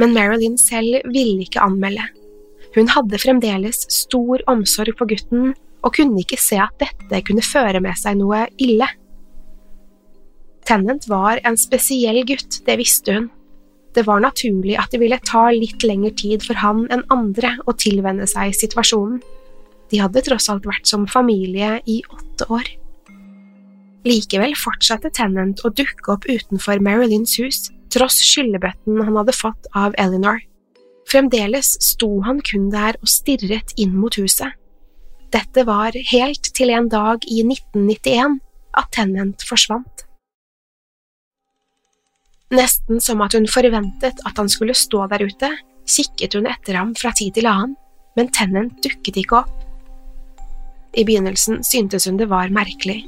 Men 0.00 0.16
Marilyn 0.16 0.56
selv 0.58 1.04
ville 1.12 1.44
ikke 1.44 1.62
anmelde. 1.62 2.08
Hun 2.76 2.88
hadde 2.88 3.20
fremdeles 3.20 3.84
stor 3.92 4.42
omsorg 4.50 4.96
for 4.98 5.10
gutten 5.10 5.52
og 5.82 5.94
kunne 5.98 6.22
ikke 6.22 6.38
se 6.40 6.58
at 6.62 6.74
dette 6.80 7.22
kunne 7.26 7.44
føre 7.44 7.82
med 7.84 7.98
seg 8.00 8.16
noe 8.20 8.46
ille. 8.62 8.88
Tennant 10.68 11.08
var 11.10 11.40
en 11.44 11.58
spesiell 11.58 12.22
gutt, 12.26 12.62
det 12.66 12.78
visste 12.78 13.16
hun. 13.16 13.30
Det 13.92 14.06
var 14.06 14.22
naturlig 14.24 14.78
at 14.80 14.92
det 14.94 15.02
ville 15.02 15.18
ta 15.26 15.48
litt 15.52 15.82
lengre 15.84 16.14
tid 16.16 16.44
for 16.46 16.56
han 16.62 16.86
enn 16.94 17.02
andre 17.12 17.56
å 17.68 17.74
tilvenne 17.76 18.28
seg 18.30 18.54
situasjonen. 18.56 19.18
De 19.92 20.00
hadde 20.00 20.22
tross 20.24 20.48
alt 20.48 20.64
vært 20.64 20.88
som 20.88 21.04
familie 21.10 21.74
i 21.84 21.98
åtte 22.08 22.46
år. 22.48 22.70
Likevel 24.08 24.54
fortsatte 24.58 25.12
Tennant 25.14 25.60
å 25.66 25.70
dukke 25.70 26.14
opp 26.14 26.24
utenfor 26.30 26.80
Marilyns 26.82 27.36
hus, 27.42 27.66
tross 27.92 28.16
skyllebøtten 28.24 29.02
han 29.04 29.18
hadde 29.20 29.36
fått 29.36 29.68
av 29.76 29.92
Eleanor. 30.00 30.40
Fremdeles 31.12 31.74
sto 31.84 32.08
han 32.24 32.38
kun 32.40 32.70
der 32.72 32.96
og 33.02 33.10
stirret 33.10 33.74
inn 33.76 33.92
mot 34.00 34.16
huset. 34.16 34.54
Dette 35.32 35.64
var 35.68 35.92
helt 36.08 36.48
til 36.56 36.72
en 36.72 36.88
dag 36.92 37.20
i 37.28 37.42
1991 37.44 38.38
at 38.80 38.88
Tennant 38.96 39.44
forsvant. 39.44 40.06
Nesten 42.52 43.00
som 43.00 43.20
at 43.24 43.36
hun 43.36 43.48
forventet 43.48 44.24
at 44.28 44.40
han 44.40 44.48
skulle 44.52 44.76
stå 44.76 45.04
der 45.12 45.24
ute, 45.28 45.52
kikket 45.88 46.36
hun 46.36 46.48
etter 46.48 46.80
ham 46.80 46.96
fra 46.96 47.12
tid 47.16 47.36
til 47.36 47.48
annen, 47.48 47.76
men 48.16 48.32
Tennant 48.32 48.80
dukket 48.84 49.20
ikke 49.20 49.42
opp. 49.42 49.54
I 50.96 51.04
begynnelsen 51.08 51.60
syntes 51.64 52.08
hun 52.08 52.20
det 52.20 52.28
var 52.32 52.52
merkelig. 52.52 53.02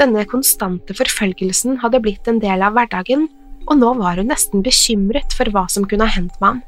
Denne 0.00 0.28
konstante 0.28 0.96
forfølgelsen 0.96 1.80
hadde 1.80 2.00
blitt 2.04 2.28
en 2.28 2.40
del 2.44 2.64
av 2.64 2.76
hverdagen, 2.76 3.28
og 3.68 3.76
nå 3.80 3.96
var 4.00 4.20
hun 4.20 4.28
nesten 4.32 4.64
bekymret 4.64 5.36
for 5.36 5.48
hva 5.52 5.64
som 5.72 5.88
kunne 5.88 6.08
ha 6.08 6.16
hendt 6.16 6.36
med 6.40 6.48
ham. 6.48 6.66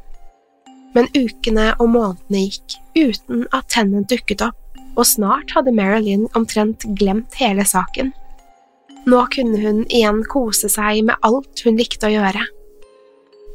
Men 0.96 1.10
ukene 1.14 1.70
og 1.78 1.92
månedene 1.92 2.46
gikk 2.48 2.78
uten 2.98 3.44
at 3.54 3.68
Tennant 3.70 4.10
dukket 4.10 4.42
opp, 4.42 4.58
og 4.98 5.06
snart 5.06 5.52
hadde 5.54 5.74
Marilyn 5.74 6.26
omtrent 6.38 6.86
glemt 6.98 7.36
hele 7.38 7.64
saken. 7.66 8.10
Nå 9.08 9.20
kunne 9.32 9.60
hun 9.62 9.84
igjen 9.88 10.24
kose 10.28 10.68
seg 10.68 11.04
med 11.08 11.22
alt 11.24 11.62
hun 11.64 11.78
likte 11.78 12.10
å 12.10 12.12
gjøre. 12.12 12.42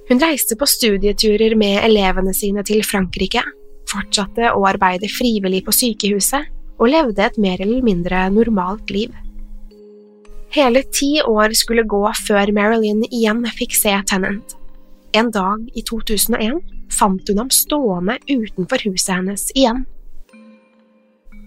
Hun 0.09 0.21
reiste 0.21 0.57
på 0.57 0.67
studieturer 0.69 1.55
med 1.57 1.83
elevene 1.85 2.33
sine 2.33 2.63
til 2.65 2.81
Frankrike, 2.85 3.43
fortsatte 3.89 4.51
å 4.53 4.65
arbeide 4.69 5.09
frivillig 5.11 5.63
på 5.65 5.73
sykehuset 5.75 6.51
og 6.79 6.91
levde 6.91 7.23
et 7.25 7.37
mer 7.41 7.61
eller 7.61 7.85
mindre 7.85 8.25
normalt 8.33 8.91
liv. 8.93 9.13
Hele 10.55 10.85
ti 10.93 11.17
år 11.25 11.55
skulle 11.57 11.87
gå 11.89 12.03
før 12.25 12.51
Marilyn 12.55 13.03
igjen 13.09 13.43
fikk 13.57 13.75
se 13.75 13.95
Tennant. 14.07 14.55
En 15.15 15.29
dag 15.31 15.61
i 15.71 15.81
2001 15.87 16.57
fant 16.91 17.29
hun 17.29 17.37
ham 17.39 17.51
stående 17.53 18.17
utenfor 18.27 18.81
huset 18.83 19.13
hennes 19.15 19.45
igjen. 19.55 19.85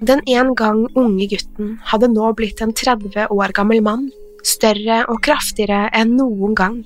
Den 0.01 0.23
en 0.31 0.55
gang 0.57 0.87
unge 0.97 1.27
gutten 1.29 1.75
hadde 1.91 2.09
nå 2.15 2.31
blitt 2.39 2.63
en 2.65 2.73
30 2.73 3.27
år 3.35 3.53
gammel 3.53 3.83
mann, 3.85 4.07
større 4.47 5.03
og 5.11 5.21
kraftigere 5.27 5.89
enn 5.99 6.15
noen 6.17 6.55
gang. 6.57 6.79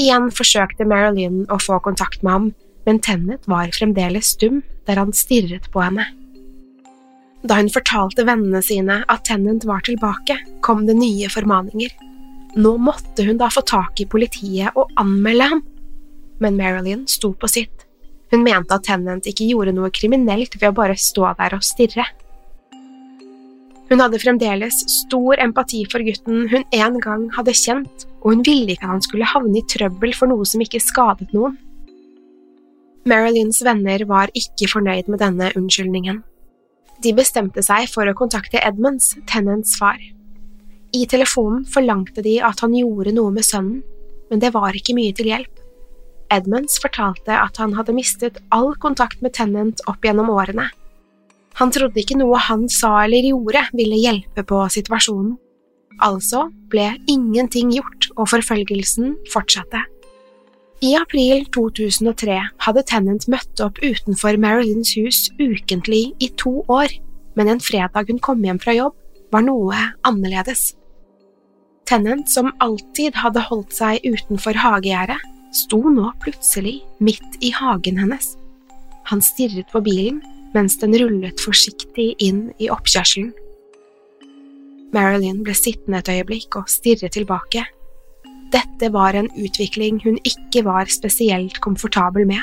Igjen 0.00 0.30
forsøkte 0.34 0.88
Marilyn 0.88 1.44
å 1.52 1.60
få 1.62 1.78
kontakt 1.84 2.24
med 2.24 2.32
ham, 2.32 2.48
men 2.88 2.98
Tennet 3.04 3.46
var 3.46 3.70
fremdeles 3.76 4.32
stum 4.34 4.62
der 4.88 4.98
han 4.98 5.14
stirret 5.14 5.70
på 5.70 5.84
henne. 5.84 6.08
Da 7.46 7.60
hun 7.60 7.70
fortalte 7.70 8.26
vennene 8.26 8.64
sine 8.64 9.02
at 9.12 9.22
Tennant 9.28 9.68
var 9.68 9.86
tilbake, 9.86 10.40
kom 10.66 10.82
det 10.88 10.98
nye 10.98 11.30
formaninger. 11.30 11.94
Nå 12.58 12.74
måtte 12.80 13.28
hun 13.28 13.38
da 13.38 13.52
få 13.52 13.62
tak 13.68 14.00
i 14.00 14.08
politiet 14.10 14.74
og 14.74 14.90
anmelde 14.98 15.50
ham 15.52 15.64
men 16.42 16.58
Marilyn 16.58 17.06
sto 17.10 17.32
på 17.34 17.48
sitt. 17.50 17.86
Hun 18.32 18.42
mente 18.42 18.74
at 18.74 18.86
Tennant 18.86 19.26
ikke 19.28 19.46
gjorde 19.46 19.74
noe 19.76 19.92
kriminelt 19.94 20.56
ved 20.60 20.70
å 20.70 20.76
bare 20.76 20.96
stå 20.98 21.30
der 21.38 21.56
og 21.56 21.64
stirre. 21.64 22.06
Hun 23.86 24.02
hadde 24.02 24.18
fremdeles 24.18 24.80
stor 24.90 25.38
empati 25.42 25.84
for 25.90 26.02
gutten 26.02 26.48
hun 26.50 26.64
en 26.74 26.96
gang 27.02 27.28
hadde 27.36 27.54
kjent, 27.54 28.06
og 28.24 28.34
hun 28.34 28.42
ville 28.46 28.74
ikke 28.74 28.88
at 28.88 28.96
han 28.96 29.04
skulle 29.04 29.28
havne 29.30 29.60
i 29.60 29.66
trøbbel 29.70 30.14
for 30.18 30.30
noe 30.32 30.46
som 30.48 30.64
ikke 30.64 30.82
skadet 30.82 31.30
noen. 31.36 31.54
Marilyns 33.06 33.60
venner 33.62 34.02
var 34.10 34.32
ikke 34.34 34.66
fornøyd 34.72 35.06
med 35.12 35.22
denne 35.22 35.52
unnskyldningen. 35.54 36.24
De 37.04 37.12
bestemte 37.14 37.62
seg 37.62 37.86
for 37.92 38.08
å 38.08 38.16
kontakte 38.18 38.58
Edmunds, 38.58 39.12
Tennants 39.30 39.76
far. 39.78 40.00
I 40.96 41.04
telefonen 41.06 41.62
forlangte 41.70 42.24
de 42.26 42.40
at 42.42 42.64
han 42.64 42.74
gjorde 42.74 43.14
noe 43.14 43.30
med 43.34 43.46
sønnen, 43.46 43.84
men 44.30 44.42
det 44.42 44.50
var 44.56 44.74
ikke 44.74 44.96
mye 44.96 45.14
til 45.14 45.30
hjelp. 45.30 45.65
Edmunds 46.32 46.78
fortalte 46.82 47.34
at 47.34 47.58
han 47.60 47.74
hadde 47.76 47.94
mistet 47.96 48.40
all 48.54 48.72
kontakt 48.82 49.22
med 49.24 49.34
Tennant 49.36 49.82
opp 49.90 50.04
gjennom 50.04 50.30
årene. 50.32 50.68
Han 51.56 51.72
trodde 51.72 52.02
ikke 52.02 52.18
noe 52.20 52.38
han 52.48 52.66
sa 52.72 52.92
eller 53.06 53.30
gjorde 53.30 53.62
ville 53.76 53.98
hjelpe 54.00 54.44
på 54.44 54.60
situasjonen. 54.72 55.36
Altså 56.04 56.50
ble 56.68 56.90
ingenting 57.08 57.70
gjort, 57.72 58.10
og 58.20 58.28
forfølgelsen 58.34 59.14
fortsatte. 59.32 59.80
I 60.84 60.92
april 60.98 61.46
2003 61.56 62.36
hadde 62.66 62.84
Tennant 62.84 63.24
møtt 63.32 63.62
opp 63.64 63.80
utenfor 63.80 64.36
Marilyns 64.36 64.92
hus 64.98 65.22
ukentlig 65.40 66.10
i 66.20 66.28
to 66.36 66.58
år, 66.68 66.92
men 67.36 67.48
en 67.48 67.62
fredag 67.64 68.12
hun 68.12 68.20
kom 68.20 68.44
hjem 68.44 68.60
fra 68.60 68.74
jobb, 68.76 68.92
var 69.32 69.46
noe 69.46 69.78
annerledes. 70.04 70.74
Tennant, 71.88 72.28
som 72.28 72.52
alltid 72.60 73.16
hadde 73.22 73.46
holdt 73.48 73.72
seg 73.72 74.04
utenfor 74.04 74.58
hagegjerdet, 74.58 75.22
sto 75.56 75.80
nå 75.92 76.10
plutselig 76.22 76.80
midt 77.00 77.40
i 77.44 77.52
hagen 77.56 77.98
hennes. 78.00 78.34
Han 79.10 79.22
stirret 79.22 79.70
på 79.72 79.82
bilen 79.86 80.20
mens 80.54 80.78
den 80.80 80.94
rullet 80.98 81.40
forsiktig 81.42 82.14
inn 82.22 82.48
i 82.62 82.70
oppkjørselen. 82.72 83.32
Marilyn 84.94 85.42
ble 85.44 85.54
sittende 85.56 86.00
et 86.00 86.10
øyeblikk 86.12 86.56
og 86.60 86.70
stirre 86.70 87.10
tilbake. 87.12 87.64
Dette 88.54 88.90
var 88.94 89.18
en 89.18 89.28
utvikling 89.34 89.98
hun 90.04 90.20
ikke 90.24 90.62
var 90.64 90.88
spesielt 90.92 91.58
komfortabel 91.64 92.28
med. 92.28 92.40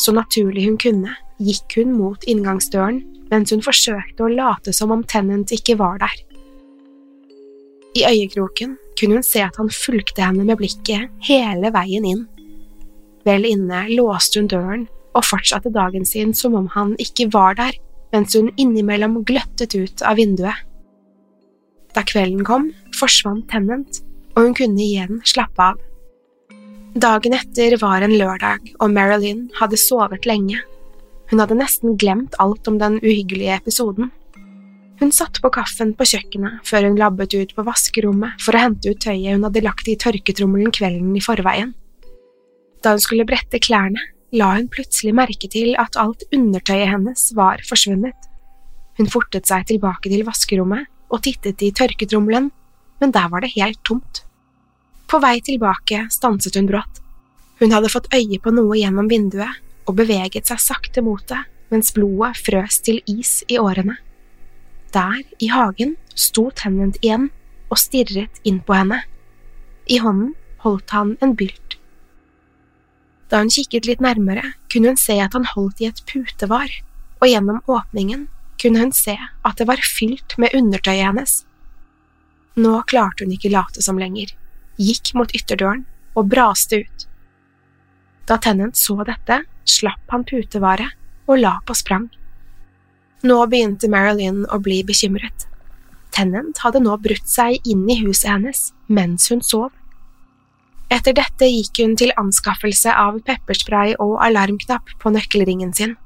Så 0.00 0.12
naturlig 0.16 0.66
hun 0.66 0.78
kunne, 0.80 1.12
gikk 1.38 1.78
hun 1.78 1.94
mot 1.96 2.24
inngangsdøren 2.28 3.02
mens 3.30 3.52
hun 3.52 3.64
forsøkte 3.64 4.24
å 4.24 4.32
late 4.32 4.72
som 4.76 4.92
om 4.94 5.04
Tennant 5.04 5.52
ikke 5.54 5.76
var 5.80 5.98
der. 6.02 6.16
I 7.96 8.04
øyekroken 8.06 8.76
kunne 8.98 9.18
hun 9.18 9.26
se 9.26 9.42
at 9.44 9.56
han 9.60 9.72
fulgte 9.72 10.24
henne 10.24 10.46
med 10.48 10.58
blikket 10.60 11.10
hele 11.28 11.72
veien 11.74 12.06
inn. 12.08 12.24
Vel 13.26 13.46
inne 13.48 13.86
låste 13.92 14.40
hun 14.40 14.50
døren 14.50 14.86
og 15.16 15.24
fortsatte 15.26 15.72
dagen 15.72 16.06
sin 16.08 16.34
som 16.36 16.54
om 16.58 16.68
han 16.74 16.94
ikke 17.02 17.28
var 17.34 17.56
der, 17.58 17.74
mens 18.14 18.36
hun 18.36 18.52
innimellom 18.56 19.22
gløttet 19.26 19.74
ut 19.74 20.04
av 20.06 20.20
vinduet. 20.20 20.64
Da 21.96 22.04
kvelden 22.04 22.44
kom, 22.44 22.70
forsvant 22.96 23.48
Tennant, 23.50 24.02
og 24.36 24.44
hun 24.44 24.56
kunne 24.56 24.82
igjen 24.84 25.22
slappe 25.24 25.70
av. 25.72 25.80
Dagen 26.96 27.34
etter 27.36 27.76
var 27.80 28.04
en 28.04 28.14
lørdag, 28.16 28.72
og 28.80 28.92
Marilyn 28.92 29.46
hadde 29.58 29.80
sovet 29.80 30.28
lenge. 30.28 30.60
Hun 31.30 31.42
hadde 31.42 31.58
nesten 31.58 31.96
glemt 32.00 32.36
alt 32.40 32.68
om 32.68 32.78
den 32.80 33.00
uhyggelige 33.02 33.56
episoden. 33.58 34.12
Hun 34.96 35.12
satte 35.12 35.42
på 35.44 35.50
kaffen 35.52 35.92
på 35.96 36.06
kjøkkenet 36.08 36.64
før 36.64 36.86
hun 36.88 36.94
labbet 36.96 37.34
ut 37.36 37.50
på 37.56 37.64
vaskerommet 37.66 38.40
for 38.40 38.56
å 38.56 38.62
hente 38.62 38.92
ut 38.92 39.02
tøyet 39.04 39.34
hun 39.34 39.44
hadde 39.44 39.64
lagt 39.64 39.88
i 39.92 39.96
tørketrommelen 40.00 40.72
kvelden 40.72 41.10
i 41.18 41.24
forveien. 41.24 41.74
Da 42.80 42.94
hun 42.94 43.02
skulle 43.04 43.26
brette 43.28 43.60
klærne, 43.60 44.00
la 44.32 44.54
hun 44.54 44.70
plutselig 44.72 45.12
merke 45.16 45.50
til 45.52 45.74
at 45.80 45.98
alt 46.00 46.24
undertøyet 46.32 46.88
hennes 46.94 47.28
var 47.36 47.60
forsvunnet. 47.68 48.16
Hun 48.96 49.10
fortet 49.12 49.48
seg 49.48 49.66
tilbake 49.68 50.08
til 50.08 50.24
vaskerommet 50.24 50.88
og 51.12 51.20
tittet 51.26 51.60
i 51.62 51.74
tørketrommelen, 51.76 52.48
men 53.02 53.12
der 53.12 53.28
var 53.28 53.44
det 53.44 53.52
helt 53.52 53.82
tomt. 53.84 54.22
På 55.06 55.20
vei 55.22 55.36
tilbake 55.44 56.06
stanset 56.10 56.56
hun 56.56 56.70
brått. 56.70 57.02
Hun 57.60 57.72
hadde 57.72 57.92
fått 57.92 58.08
øye 58.16 58.40
på 58.40 58.52
noe 58.54 58.80
gjennom 58.80 59.12
vinduet 59.12 59.60
og 59.86 60.00
beveget 60.00 60.48
seg 60.48 60.60
sakte 60.62 61.04
mot 61.04 61.22
det 61.28 61.44
mens 61.72 61.92
blodet 61.92 62.36
frøs 62.46 62.80
til 62.86 63.00
is 63.10 63.42
i 63.50 63.58
årene. 63.60 63.98
Der, 64.96 65.22
i 65.42 65.50
hagen, 65.52 65.96
sto 66.16 66.48
Tennant 66.56 66.96
igjen 67.02 67.28
og 67.68 67.80
stirret 67.80 68.40
inn 68.48 68.62
på 68.64 68.76
henne. 68.78 69.02
I 69.92 69.98
hånden 70.00 70.32
holdt 70.64 70.94
han 70.96 71.16
en 71.20 71.34
bylt. 71.36 71.76
Da 73.28 73.42
hun 73.42 73.50
kikket 73.52 73.88
litt 73.88 74.02
nærmere, 74.02 74.54
kunne 74.72 74.94
hun 74.94 75.00
se 75.00 75.18
at 75.20 75.34
han 75.36 75.48
holdt 75.50 75.82
i 75.82 75.90
et 75.90 76.00
putevar, 76.08 76.70
og 77.20 77.28
gjennom 77.28 77.60
åpningen 77.66 78.26
kunne 78.62 78.80
hun 78.84 78.94
se 78.96 79.16
at 79.18 79.58
det 79.58 79.66
var 79.68 79.82
fylt 79.84 80.36
med 80.40 80.54
undertøyet 80.56 81.08
hennes. 81.08 81.34
Nå 82.56 82.78
klarte 82.88 83.26
hun 83.26 83.34
ikke 83.34 83.52
late 83.52 83.82
som 83.84 83.98
lenger, 84.00 84.30
gikk 84.80 85.12
mot 85.18 85.32
ytterdøren 85.36 85.84
og 86.16 86.30
braste 86.32 86.80
ut. 86.84 87.08
Da 88.26 88.38
Tennant 88.42 88.78
så 88.78 88.96
dette, 89.06 89.42
slapp 89.66 90.14
han 90.14 90.24
putevaret 90.26 90.94
og 91.26 91.42
la 91.42 91.58
på 91.66 91.76
sprang. 91.76 92.08
Nå 93.24 93.36
begynte 93.48 93.88
Marilyn 93.88 94.44
å 94.52 94.58
bli 94.60 94.82
bekymret. 94.84 95.46
Tennant 96.12 96.58
hadde 96.60 96.82
nå 96.84 96.96
brutt 97.00 97.28
seg 97.28 97.64
inn 97.64 97.86
i 97.88 97.96
huset 98.02 98.28
hennes 98.28 98.70
mens 98.92 99.30
hun 99.32 99.40
sov. 99.44 99.70
Etter 100.92 101.16
dette 101.16 101.48
gikk 101.48 101.80
hun 101.82 101.96
til 101.98 102.12
anskaffelse 102.20 102.92
av 102.92 103.16
pepperspray 103.26 103.96
og 104.02 104.18
alarmknapp 104.22 104.92
på 105.00 105.12
nøkkelringen 105.14 105.72
sin. 105.74 105.96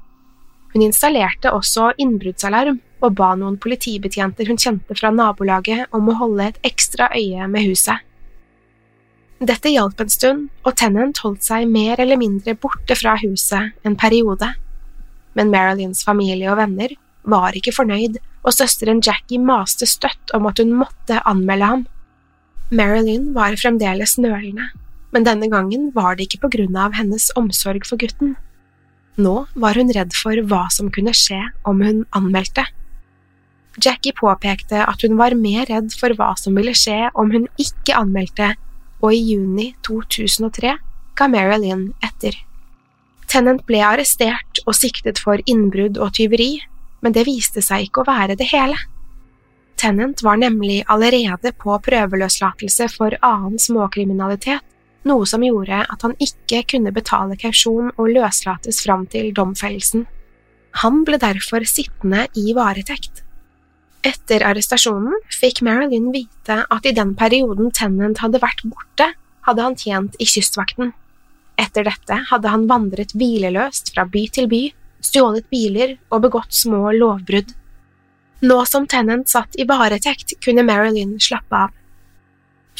Hun 0.71 0.85
installerte 0.87 1.51
også 1.51 1.91
innbruddsalarm 1.99 2.79
og 3.03 3.17
ba 3.19 3.33
noen 3.35 3.59
politibetjenter 3.59 4.47
hun 4.47 4.59
kjente 4.61 4.95
fra 4.95 5.11
nabolaget 5.11 5.91
om 5.95 6.07
å 6.09 6.17
holde 6.21 6.47
et 6.47 6.71
ekstra 6.71 7.11
øye 7.17 7.47
med 7.51 7.67
huset. 7.67 7.99
Dette 9.41 9.71
hjalp 9.73 9.99
en 9.99 10.11
stund, 10.13 10.49
og 10.63 10.75
Tennant 10.77 11.17
holdt 11.25 11.43
seg 11.43 11.65
mer 11.67 11.99
eller 11.99 12.19
mindre 12.21 12.53
borte 12.55 12.95
fra 12.95 13.15
huset 13.23 13.73
en 13.83 13.97
periode 13.97 14.51
men 15.37 15.51
Marilyns 15.53 16.03
familie 16.07 16.51
og 16.51 16.59
venner 16.59 16.93
var 17.23 17.55
ikke 17.57 17.73
fornøyd, 17.75 18.17
og 18.41 18.55
søsteren 18.55 19.01
Jackie 19.05 19.39
maste 19.41 19.85
støtt 19.85 20.33
om 20.33 20.47
at 20.49 20.59
hun 20.61 20.73
måtte 20.79 21.21
anmelde 21.29 21.67
ham. 21.73 21.83
Marilyn 22.71 23.31
var 23.35 23.57
fremdeles 23.59 24.17
nølende, 24.17 24.71
men 25.11 25.27
denne 25.27 25.49
gangen 25.51 25.89
var 25.95 26.15
det 26.15 26.29
ikke 26.29 26.45
på 26.45 26.53
grunn 26.55 26.77
av 26.79 26.95
hennes 26.97 27.29
omsorg 27.37 27.85
for 27.87 28.01
gutten. 28.01 28.37
Nå 29.21 29.33
var 29.59 29.77
hun 29.77 29.91
redd 29.93 30.15
for 30.15 30.39
hva 30.47 30.65
som 30.73 30.89
kunne 30.93 31.13
skje 31.17 31.41
om 31.67 31.83
hun 31.83 32.05
anmeldte. 32.15 32.63
Jackie 33.79 34.15
påpekte 34.15 34.81
at 34.83 35.03
hun 35.03 35.17
var 35.19 35.35
mer 35.37 35.67
redd 35.69 35.93
for 35.95 36.15
hva 36.17 36.33
som 36.39 36.55
ville 36.59 36.73
skje 36.75 37.11
om 37.15 37.31
hun 37.31 37.47
ikke 37.59 37.95
anmeldte, 37.99 38.53
og 39.01 39.13
i 39.15 39.21
juni 39.33 39.71
2003 39.87 40.77
ga 41.17 41.27
Marilyn 41.31 41.91
etter. 42.03 42.35
Tennant 43.31 43.63
ble 43.67 43.79
arrestert 43.85 44.59
og 44.65 44.75
siktet 44.75 45.21
for 45.23 45.39
innbrudd 45.47 45.99
og 46.01 46.11
tyveri, 46.17 46.57
men 47.01 47.15
det 47.15 47.23
viste 47.29 47.63
seg 47.63 47.87
ikke 47.87 48.03
å 48.03 48.09
være 48.09 48.35
det 48.39 48.49
hele. 48.51 48.75
Tennant 49.79 50.19
var 50.21 50.37
nemlig 50.37 50.81
allerede 50.91 51.53
på 51.57 51.77
prøveløslatelse 51.87 52.89
for 52.93 53.15
annen 53.25 53.57
småkriminalitet 53.61 54.67
noe 55.07 55.25
som 55.25 55.43
gjorde 55.43 55.81
at 55.81 56.05
han 56.05 56.13
ikke 56.21 56.61
kunne 56.75 56.93
betale 56.93 57.37
kausjon 57.39 57.89
og 57.95 58.11
løslates 58.13 58.83
fram 58.85 59.07
til 59.09 59.31
domfellelsen. 59.37 60.05
Han 60.83 61.01
ble 61.07 61.19
derfor 61.21 61.65
sittende 61.67 62.27
i 62.37 62.53
varetekt. 62.57 63.23
Etter 64.07 64.45
arrestasjonen 64.47 65.17
fikk 65.33 65.61
Marilyn 65.65 66.09
vite 66.13 66.61
at 66.63 66.87
i 66.87 66.95
den 66.97 67.13
perioden 67.17 67.73
Tennant 67.75 68.21
hadde 68.23 68.41
vært 68.41 68.63
borte, 68.65 69.11
hadde 69.45 69.65
han 69.65 69.77
tjent 69.77 70.17
i 70.21 70.27
Kystvakten. 70.29 70.93
Etter 71.61 71.85
dette 71.85 72.17
hadde 72.31 72.51
han 72.51 72.67
vandret 72.69 73.13
hvileløst 73.17 73.93
fra 73.93 74.07
by 74.09 74.23
til 74.33 74.47
by, 74.51 74.61
stjålet 75.01 75.47
biler 75.53 75.97
og 76.09 76.23
begått 76.25 76.55
små 76.55 76.89
lovbrudd. 76.95 77.53
Nå 78.41 78.57
som 78.65 78.87
Tennant 78.89 79.29
satt 79.29 79.57
i 79.61 79.67
varetekt, 79.69 80.33
kunne 80.41 80.65
Marilyn 80.65 81.19
slappe 81.21 81.65
av. 81.67 81.75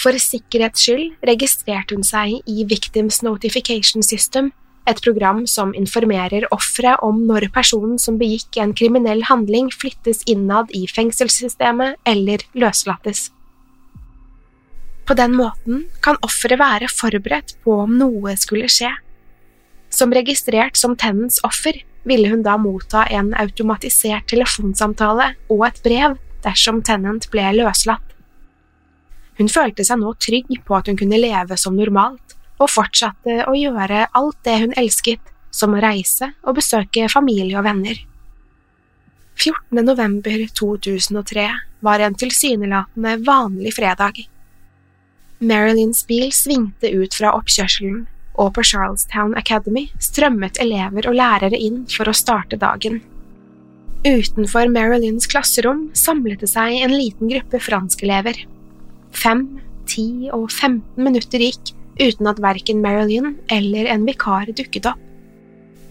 For 0.02 0.18
sikkerhets 0.18 0.82
skyld 0.82 1.28
registrerte 1.28 1.94
hun 1.94 2.06
seg 2.08 2.40
i 2.50 2.66
Victims 2.66 3.20
Notification 3.26 4.02
System, 4.06 4.50
et 4.90 5.02
program 5.06 5.44
som 5.46 5.76
informerer 5.78 6.48
ofre 6.56 6.96
om 7.06 7.20
når 7.28 7.52
personen 7.54 8.00
som 8.02 8.18
begikk 8.18 8.58
en 8.58 8.74
kriminell 8.74 9.22
handling, 9.30 9.70
flyttes 9.70 10.24
innad 10.32 10.74
i 10.74 10.88
fengselssystemet 10.90 12.02
eller 12.10 12.42
løslates. 12.58 13.30
På 15.12 15.16
den 15.16 15.34
måten 15.36 15.82
kan 16.00 16.16
offeret 16.24 16.56
være 16.56 16.88
forberedt 16.88 17.58
på 17.66 17.74
om 17.84 17.98
noe 18.00 18.32
skulle 18.40 18.70
skje. 18.72 18.94
Som 19.92 20.14
registrert 20.16 20.80
som 20.80 20.94
Tennens 20.96 21.42
offer 21.44 21.82
ville 22.08 22.30
hun 22.32 22.46
da 22.46 22.54
motta 22.56 23.02
en 23.12 23.34
automatisert 23.36 24.30
telefonsamtale 24.32 25.34
og 25.52 25.66
et 25.68 25.82
brev 25.84 26.16
dersom 26.48 26.80
Tennant 26.88 27.28
ble 27.34 27.44
løslatt. 27.58 28.16
Hun 29.36 29.52
følte 29.52 29.84
seg 29.84 30.00
nå 30.00 30.16
trygg 30.16 30.56
på 30.64 30.80
at 30.80 30.88
hun 30.88 31.02
kunne 31.04 31.20
leve 31.20 31.60
som 31.60 31.76
normalt, 31.76 32.38
og 32.56 32.72
fortsatte 32.72 33.42
å 33.52 33.60
gjøre 33.60 34.08
alt 34.16 34.42
det 34.48 34.58
hun 34.64 34.80
elsket, 34.80 35.20
som 35.52 35.76
å 35.76 35.84
reise 35.84 36.32
og 36.46 36.56
besøke 36.64 37.12
familie 37.12 37.60
og 37.60 37.68
venner. 37.68 38.00
14. 39.36 39.84
november 39.84 40.48
2003 40.56 41.50
var 41.84 42.00
en 42.00 42.16
tilsynelatende 42.16 43.20
vanlig 43.28 43.76
fredag. 43.76 44.30
Marilyns 45.42 46.04
bil 46.06 46.30
svingte 46.30 46.92
ut 46.94 47.16
fra 47.18 47.32
oppkjørselen, 47.34 48.04
og 48.38 48.54
på 48.54 48.64
Charlestown 48.72 49.34
Academy 49.40 49.88
strømmet 49.98 50.60
elever 50.62 51.08
og 51.10 51.18
lærere 51.18 51.58
inn 51.58 51.82
for 51.90 52.10
å 52.10 52.14
starte 52.16 52.60
dagen. 52.62 53.00
Utenfor 54.06 54.70
Marilyns 54.70 55.26
klasserom 55.30 55.88
samlet 55.98 56.46
det 56.46 56.52
seg 56.54 56.78
en 56.86 56.94
liten 56.94 57.30
gruppe 57.30 57.62
franskelever. 57.62 58.38
Fem, 59.18 59.44
ti 59.90 60.30
og 60.30 60.48
15 60.50 61.02
minutter 61.02 61.42
gikk 61.42 61.74
uten 61.98 62.30
at 62.30 62.42
verken 62.42 62.82
Marilyn 62.86 63.36
eller 63.52 63.90
en 63.94 64.06
vikar 64.06 64.54
dukket 64.54 64.94
opp. 64.94 65.02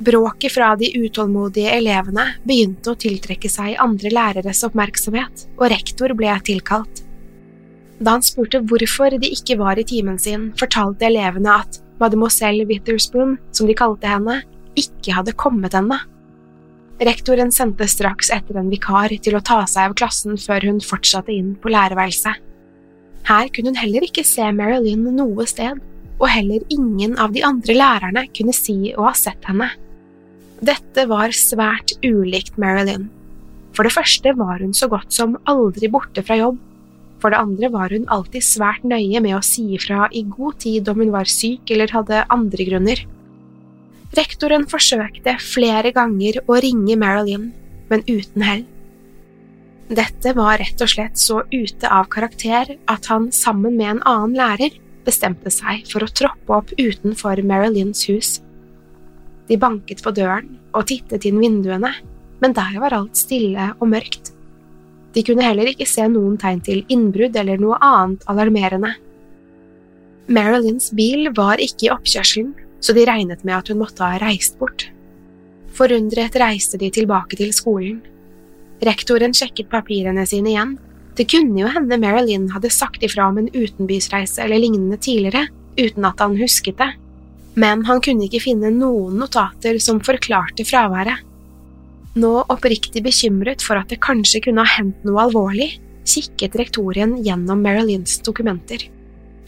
Bråket 0.01 0.55
fra 0.55 0.73
de 0.81 0.89
utålmodige 0.97 1.75
elevene 1.77 2.31
begynte 2.47 2.95
å 2.95 2.99
tiltrekke 2.99 3.51
seg 3.53 3.77
andre 3.83 4.15
læreres 4.15 4.63
oppmerksomhet, 4.65 5.49
og 5.59 5.69
rektor 5.75 6.15
ble 6.17 6.39
tilkalt. 6.47 7.03
Da 8.01 8.17
han 8.17 8.25
spurte 8.25 8.63
hvorfor 8.65 9.13
de 9.21 9.29
ikke 9.29 9.59
var 9.61 9.79
i 9.79 9.85
timen 9.85 10.17
sin, 10.21 10.51
fortalte 10.57 11.09
elevene 11.11 11.59
at 11.63 11.81
mademoiselle 12.01 12.65
Witherspoon, 12.69 13.37
som 13.53 13.69
de 13.69 13.77
kalte 13.77 14.09
henne, 14.09 14.41
ikke 14.79 15.13
hadde 15.19 15.37
kommet 15.37 15.77
ennå. 15.77 15.99
Rektoren 17.01 17.53
sendte 17.53 17.87
straks 17.89 18.29
etter 18.33 18.59
en 18.61 18.71
vikar 18.73 19.13
til 19.25 19.37
å 19.37 19.45
ta 19.45 19.63
seg 19.69 19.91
av 19.91 19.97
klassen 19.97 20.41
før 20.41 20.67
hun 20.69 20.81
fortsatte 20.85 21.33
inn 21.33 21.55
på 21.61 21.73
lærerværelset. 21.73 22.41
Her 23.29 23.53
kunne 23.53 23.73
hun 23.73 23.81
heller 23.81 24.05
ikke 24.05 24.25
se 24.25 24.49
Marilyn 24.57 25.07
noe 25.17 25.47
sted, 25.49 25.81
og 26.21 26.29
heller 26.29 26.65
ingen 26.73 27.17
av 27.21 27.33
de 27.37 27.45
andre 27.45 27.77
lærerne 27.77 28.27
kunne 28.37 28.57
si 28.57 28.93
å 28.93 29.07
ha 29.09 29.15
sett 29.17 29.45
henne. 29.49 29.71
Dette 30.61 31.07
var 31.09 31.33
svært 31.37 31.97
ulikt 32.05 32.61
Marilyn. 32.61 33.09
For 33.77 33.87
det 33.87 33.95
første 33.95 34.33
var 34.37 34.61
hun 34.61 34.75
så 34.77 34.89
godt 34.93 35.13
som 35.17 35.39
aldri 35.49 35.89
borte 35.89 36.25
fra 36.27 36.37
jobb, 36.37 36.59
for 37.21 37.33
det 37.33 37.41
andre 37.41 37.71
var 37.73 37.93
hun 37.95 38.09
alltid 38.13 38.45
svært 38.45 38.85
nøye 38.89 39.21
med 39.23 39.37
å 39.37 39.45
si 39.45 39.67
ifra 39.77 40.09
i 40.11 40.25
god 40.25 40.59
tid 40.65 40.89
om 40.91 41.01
hun 41.03 41.13
var 41.15 41.31
syk 41.31 41.71
eller 41.71 41.93
hadde 41.95 42.25
andre 42.33 42.67
grunner. 42.69 43.05
Rektoren 44.17 44.67
forsøkte 44.71 45.37
flere 45.45 45.93
ganger 45.95 46.41
å 46.51 46.59
ringe 46.65 46.97
Marilyn, 46.99 47.51
men 47.91 48.03
uten 48.09 48.47
hell. 48.47 48.65
Dette 49.91 50.33
var 50.37 50.59
rett 50.63 50.83
og 50.83 50.91
slett 50.91 51.19
så 51.19 51.41
ute 51.51 51.89
av 51.91 52.09
karakter 52.11 52.77
at 52.91 53.09
han 53.11 53.31
sammen 53.35 53.77
med 53.79 53.97
en 53.97 54.03
annen 54.07 54.37
lærer 54.39 54.77
bestemte 55.07 55.51
seg 55.51 55.83
for 55.91 56.05
å 56.05 56.11
troppe 56.11 56.59
opp 56.61 56.75
utenfor 56.79 57.43
Marilyns 57.47 58.05
hus. 58.11 58.37
De 59.51 59.59
banket 59.59 60.03
på 60.05 60.13
døren 60.15 60.53
og 60.71 60.87
tittet 60.91 61.27
inn 61.27 61.41
vinduene, 61.43 61.91
men 62.41 62.55
der 62.55 62.77
var 62.83 62.95
alt 62.95 63.19
stille 63.19 63.73
og 63.79 63.91
mørkt. 63.91 64.31
De 65.15 65.23
kunne 65.27 65.45
heller 65.45 65.71
ikke 65.73 65.89
se 65.89 66.07
noen 66.07 66.37
tegn 66.39 66.61
til 66.67 66.85
innbrudd 66.93 67.37
eller 67.37 67.59
noe 67.61 67.79
annet 67.83 68.27
alarmerende. 68.31 68.93
Marilyns 70.31 70.93
bil 70.95 71.33
var 71.35 71.59
ikke 71.63 71.89
i 71.89 71.93
oppkjørselen, 71.95 72.53
så 72.81 72.95
de 72.97 73.05
regnet 73.09 73.43
med 73.45 73.57
at 73.57 73.71
hun 73.73 73.81
måtte 73.83 74.07
ha 74.07 74.21
reist 74.23 74.59
bort. 74.61 74.87
Forundret 75.75 76.37
reiste 76.39 76.79
de 76.79 76.91
tilbake 76.95 77.39
til 77.41 77.51
skolen. 77.57 77.99
Rektoren 78.87 79.35
sjekket 79.37 79.69
papirene 79.73 80.25
sine 80.29 80.55
igjen. 80.55 80.77
Det 81.19 81.27
kunne 81.29 81.59
jo 81.59 81.69
hende 81.69 81.99
Marilyn 82.01 82.49
hadde 82.55 82.71
sagt 82.73 83.03
ifra 83.05 83.27
om 83.29 83.41
en 83.41 83.51
utenbysreise 83.51 84.41
eller 84.45 84.63
lignende 84.63 84.97
tidligere, 85.03 85.49
uten 85.77 86.07
at 86.07 86.23
han 86.23 86.39
husket 86.39 86.79
det, 86.79 86.93
men 87.61 87.83
han 87.89 88.01
kunne 88.05 88.27
ikke 88.27 88.43
finne 88.45 88.71
noen 88.73 89.19
notater 89.21 89.79
som 89.83 90.01
forklarte 90.05 90.65
fraværet. 90.69 91.27
Nå 92.19 92.31
oppriktig 92.51 93.05
bekymret 93.07 93.63
for 93.63 93.79
at 93.79 93.93
det 93.93 94.01
kanskje 94.03 94.43
kunne 94.49 94.65
ha 94.65 94.79
hendt 94.81 95.05
noe 95.07 95.29
alvorlig, 95.29 95.77
kikket 96.11 96.57
rektorien 96.59 97.15
gjennom 97.23 97.63
Marilyns 97.63 98.19
dokumenter. 98.27 98.89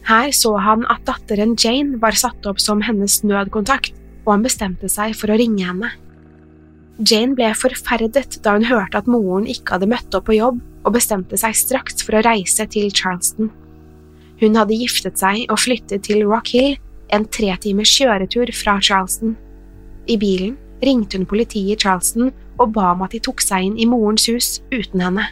Her 0.06 0.30
så 0.34 0.54
han 0.62 0.84
at 0.90 1.02
datteren 1.06 1.56
Jane 1.58 1.98
var 2.02 2.14
satt 2.18 2.46
opp 2.46 2.60
som 2.62 2.82
hennes 2.82 3.20
nødkontakt, 3.26 3.94
og 4.22 4.36
han 4.36 4.46
bestemte 4.46 4.90
seg 4.90 5.16
for 5.18 5.32
å 5.32 5.38
ringe 5.38 5.66
henne. 5.66 5.90
Jane 7.02 7.34
ble 7.34 7.50
forferdet 7.58 8.38
da 8.44 8.54
hun 8.54 8.68
hørte 8.68 9.00
at 9.00 9.10
moren 9.10 9.48
ikke 9.50 9.76
hadde 9.76 9.90
møtt 9.90 10.14
opp 10.14 10.28
på 10.28 10.38
jobb, 10.38 10.60
og 10.82 10.94
bestemte 10.94 11.38
seg 11.38 11.54
straks 11.58 12.02
for 12.02 12.18
å 12.18 12.24
reise 12.26 12.66
til 12.70 12.90
Charleston. 12.94 13.50
Hun 14.42 14.58
hadde 14.58 14.78
giftet 14.78 15.18
seg 15.18 15.46
og 15.50 15.60
flyttet 15.62 16.06
til 16.06 16.24
Rock 16.26 16.50
Hill, 16.54 16.76
en 17.14 17.26
tre 17.26 17.54
timers 17.62 17.90
kjøretur 17.90 18.50
fra 18.56 18.78
Charleston. 18.82 19.36
I 20.10 20.16
bilen 20.18 20.56
ringte 20.82 21.18
hun 21.18 21.28
politiet 21.30 21.76
i 21.76 21.78
Charleston 21.78 22.32
og 22.62 22.74
ba 22.76 22.92
om 22.94 23.04
at 23.06 23.14
de 23.14 23.20
tok 23.22 23.42
seg 23.44 23.68
inn 23.68 23.78
i 23.80 23.88
morens 23.88 24.28
hus 24.30 24.60
uten 24.72 25.02
henne. 25.02 25.28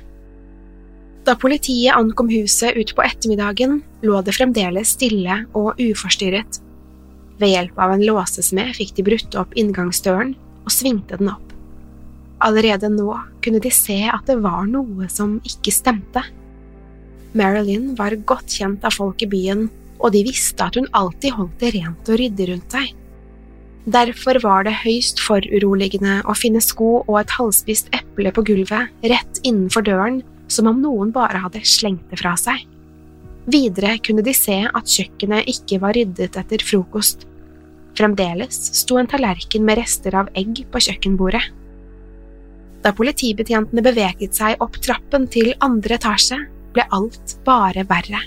Da 1.26 1.36
politiet 1.36 1.94
ankom 1.94 2.30
huset 2.32 2.78
utpå 2.80 3.04
ettermiddagen, 3.04 3.80
lå 4.02 4.20
det 4.24 4.34
fremdeles 4.34 4.94
stille 4.96 5.42
og 5.56 5.78
uforstyrret. 5.78 6.60
Ved 7.40 7.54
hjelp 7.54 7.78
av 7.80 7.94
en 7.94 8.04
låsesmed 8.04 8.74
fikk 8.76 8.96
de 8.96 9.04
brutt 9.06 9.36
opp 9.40 9.54
inngangsdøren 9.58 10.34
og 10.64 10.74
svingte 10.74 11.20
den 11.20 11.32
opp. 11.32 11.46
Allerede 12.40 12.88
nå 12.92 13.12
kunne 13.44 13.60
de 13.60 13.72
se 13.72 13.98
at 14.08 14.24
det 14.28 14.38
var 14.40 14.64
noe 14.68 15.08
som 15.12 15.38
ikke 15.44 15.74
stemte. 15.74 16.22
Marilyn 17.36 17.92
var 17.98 18.16
godt 18.26 18.56
kjent 18.56 18.84
av 18.84 18.96
folk 18.96 19.20
i 19.22 19.28
byen, 19.30 19.68
og 20.00 20.14
de 20.16 20.24
visste 20.24 20.64
at 20.64 20.78
hun 20.80 20.88
alltid 20.96 21.36
holdt 21.36 21.60
det 21.60 21.74
rent 21.76 22.08
og 22.08 22.20
ryddig 22.20 22.48
rundt 22.50 22.76
seg. 22.76 22.94
Derfor 23.90 24.38
var 24.44 24.66
det 24.66 24.76
høyst 24.85 25.18
foruroligende 25.24 26.20
å 26.29 26.35
finne 26.38 26.61
sko 26.62 27.00
og 27.00 27.16
et 27.18 27.33
halvspist 27.35 27.88
eple 27.96 28.31
på 28.37 28.44
gulvet 28.46 29.07
rett 29.11 29.40
innenfor 29.42 29.83
døren, 29.87 30.20
som 30.53 30.68
om 30.70 30.79
noen 30.83 31.11
bare 31.14 31.40
hadde 31.42 31.62
slengt 31.66 32.05
det 32.12 32.20
fra 32.20 32.37
seg. 32.38 32.61
Videre 33.50 33.96
kunne 34.05 34.22
de 34.22 34.35
se 34.37 34.61
at 34.68 34.92
kjøkkenet 34.94 35.48
ikke 35.50 35.81
var 35.83 35.96
ryddet 35.96 36.38
etter 36.38 36.62
frokost. 36.62 37.24
Fremdeles 37.98 38.61
sto 38.79 39.00
en 39.00 39.09
tallerken 39.11 39.64
med 39.66 39.81
rester 39.81 40.14
av 40.20 40.31
egg 40.38 40.62
på 40.70 40.85
kjøkkenbordet. 40.87 41.42
Da 42.85 42.92
politibetjentene 42.96 43.83
beveget 43.85 44.38
seg 44.38 44.61
opp 44.62 44.79
trappen 44.85 45.26
til 45.33 45.50
andre 45.64 45.98
etasje, 45.98 46.38
ble 46.70 46.87
alt 46.94 47.35
bare 47.48 47.83
verre. 47.90 48.22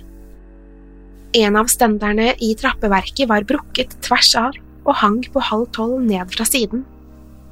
En 1.40 1.56
av 1.58 1.72
stenderne 1.72 2.34
i 2.44 2.52
trappeverket 2.60 3.30
var 3.32 3.48
brukket 3.48 3.96
tvers 4.04 4.36
av 4.38 4.60
og 4.84 4.98
hang 5.00 5.22
på 5.34 5.44
halv 5.44 5.70
tolv 5.76 6.02
ned 6.04 6.34
fra 6.34 6.46
siden. 6.48 6.84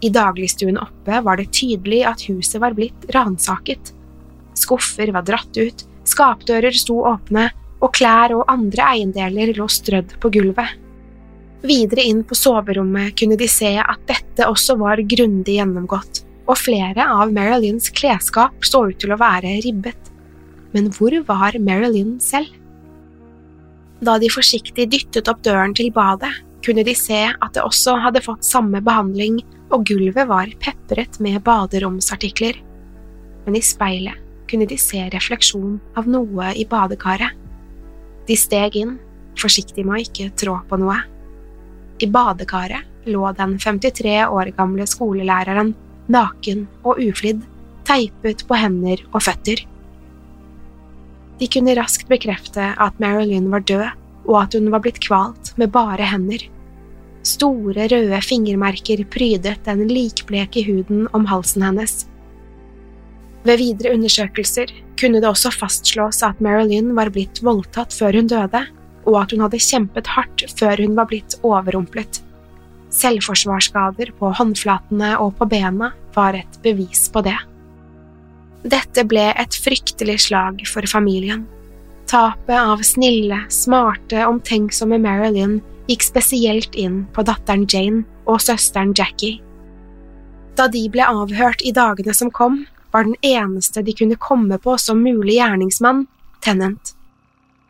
I 0.02 0.10
dagligstuen 0.10 0.80
oppe 0.82 1.22
var 1.26 1.38
det 1.38 1.52
tydelig 1.56 2.04
at 2.10 2.24
huset 2.30 2.62
var 2.62 2.76
blitt 2.78 3.08
ransaket. 3.16 3.94
Skuffer 4.58 5.12
var 5.14 5.26
dratt 5.28 5.58
ut, 5.58 5.86
skapdører 6.10 6.76
sto 6.76 7.02
åpne, 7.08 7.50
og 7.82 7.94
klær 7.98 8.34
og 8.36 8.46
andre 8.52 8.88
eiendeler 8.96 9.54
lå 9.58 9.68
strødd 9.70 10.18
på 10.22 10.32
gulvet. 10.34 10.78
Videre 11.66 12.04
inn 12.10 12.24
på 12.26 12.38
soverommet 12.38 13.14
kunne 13.18 13.38
de 13.38 13.48
se 13.50 13.76
at 13.82 14.02
dette 14.10 14.48
også 14.50 14.78
var 14.82 15.02
grundig 15.06 15.60
gjennomgått, 15.60 16.24
og 16.50 16.58
flere 16.58 17.06
av 17.06 17.34
Marilyns 17.34 17.92
klesskap 17.94 18.66
så 18.66 18.88
ut 18.90 18.98
til 19.02 19.14
å 19.14 19.20
være 19.22 19.60
ribbet. 19.66 20.10
Men 20.74 20.90
hvor 20.96 21.14
var 21.28 21.58
Marilyn 21.62 22.16
selv? 22.24 22.50
Da 24.02 24.18
de 24.18 24.32
forsiktig 24.34 24.88
dyttet 24.90 25.30
opp 25.30 25.44
døren 25.46 25.76
til 25.78 25.92
badet, 25.94 26.32
kunne 26.66 26.84
de 26.86 26.94
se 26.98 27.20
at 27.32 27.54
det 27.56 27.64
også 27.66 27.98
hadde 28.04 28.24
fått 28.24 28.46
samme 28.46 28.82
behandling, 28.86 29.42
og 29.72 29.86
gulvet 29.88 30.28
var 30.30 30.52
pepret 30.62 31.18
med 31.24 31.42
baderomsartikler. 31.46 32.58
Men 33.46 33.58
i 33.58 33.64
speilet 33.66 34.20
kunne 34.52 34.68
de 34.68 34.78
se 34.80 35.06
refleksjon 35.14 35.80
av 35.98 36.10
noe 36.12 36.52
i 36.60 36.66
badekaret. 36.68 37.38
De 38.28 38.38
steg 38.38 38.76
inn, 38.78 38.98
forsiktig 39.40 39.86
med 39.88 39.98
å 39.98 40.04
ikke 40.04 40.30
trå 40.38 40.58
på 40.68 40.80
noe. 40.82 41.00
I 42.04 42.10
badekaret 42.12 43.08
lå 43.10 43.24
den 43.38 43.56
53 43.62 44.20
år 44.28 44.52
gamle 44.58 44.86
skolelæreren, 44.90 45.74
naken 46.12 46.68
og 46.84 47.00
uflidd, 47.02 47.42
teipet 47.88 48.44
på 48.48 48.60
hender 48.60 49.02
og 49.12 49.24
føtter. 49.26 49.64
De 51.42 51.48
kunne 51.50 51.74
raskt 51.78 52.10
bekrefte 52.12 52.74
at 52.78 53.00
Marilyn 53.02 53.50
var 53.54 53.64
død, 53.66 53.88
og 54.28 54.38
at 54.44 54.58
hun 54.58 54.70
var 54.74 54.84
blitt 54.84 55.02
kvalt 55.04 55.54
med 55.58 55.72
bare 55.74 56.06
hender. 56.08 56.44
Store, 57.28 57.86
røde 57.92 58.22
fingermerker 58.26 59.04
prydet 59.14 59.62
den 59.68 59.86
likbleke 59.90 60.64
huden 60.66 61.06
om 61.14 61.28
halsen 61.30 61.66
hennes. 61.66 62.06
Ved 63.46 63.62
videre 63.62 63.94
undersøkelser 63.98 64.74
kunne 65.00 65.22
det 65.22 65.30
også 65.30 65.52
fastslås 65.54 66.22
at 66.26 66.42
Marilyn 66.42 66.94
var 66.98 67.10
blitt 67.14 67.42
voldtatt 67.46 67.94
før 67.94 68.20
hun 68.20 68.30
døde, 68.30 68.66
og 69.10 69.16
at 69.18 69.32
hun 69.34 69.42
hadde 69.46 69.62
kjempet 69.62 70.10
hardt 70.14 70.46
før 70.60 70.82
hun 70.82 70.98
var 70.98 71.10
blitt 71.10 71.38
overrumplet. 71.42 72.22
Selvforsvarsskader 72.92 74.12
på 74.20 74.34
håndflatene 74.38 75.16
og 75.24 75.34
på 75.40 75.48
bena 75.50 75.94
var 76.16 76.38
et 76.38 76.60
bevis 76.64 77.08
på 77.14 77.24
det. 77.26 77.38
Dette 78.62 79.06
ble 79.10 79.32
et 79.32 79.58
fryktelig 79.58 80.20
slag 80.28 80.62
for 80.70 80.86
familien. 80.90 81.48
Tapet 82.12 82.60
av 82.60 82.82
snille, 82.84 83.38
smarte, 83.48 84.26
omtenksomme 84.28 84.98
Marilyn 85.00 85.62
gikk 85.88 86.04
spesielt 86.04 86.74
inn 86.76 87.06
på 87.16 87.24
datteren 87.24 87.64
Jane 87.72 88.02
og 88.28 88.42
søsteren 88.44 88.92
Jackie. 88.98 89.38
Da 90.60 90.66
de 90.74 90.82
ble 90.92 91.06
avhørt 91.08 91.64
i 91.64 91.72
dagene 91.72 92.12
som 92.18 92.34
kom, 92.36 92.66
var 92.92 93.08
den 93.08 93.16
eneste 93.24 93.80
de 93.88 93.96
kunne 93.96 94.20
komme 94.20 94.60
på 94.60 94.76
som 94.76 95.00
mulig 95.00 95.38
gjerningsmann, 95.38 96.04
Tennant. 96.44 96.98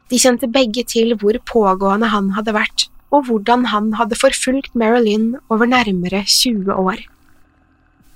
De 0.10 0.18
kjente 0.18 0.50
begge 0.50 0.88
til 0.90 1.14
hvor 1.22 1.38
pågående 1.46 2.10
han 2.10 2.34
hadde 2.34 2.58
vært, 2.58 2.90
og 3.14 3.30
hvordan 3.30 3.70
han 3.70 3.94
hadde 4.02 4.18
forfulgt 4.18 4.74
Marilyn 4.74 5.36
over 5.54 5.70
nærmere 5.70 6.26
20 6.26 6.74
år. 6.74 7.06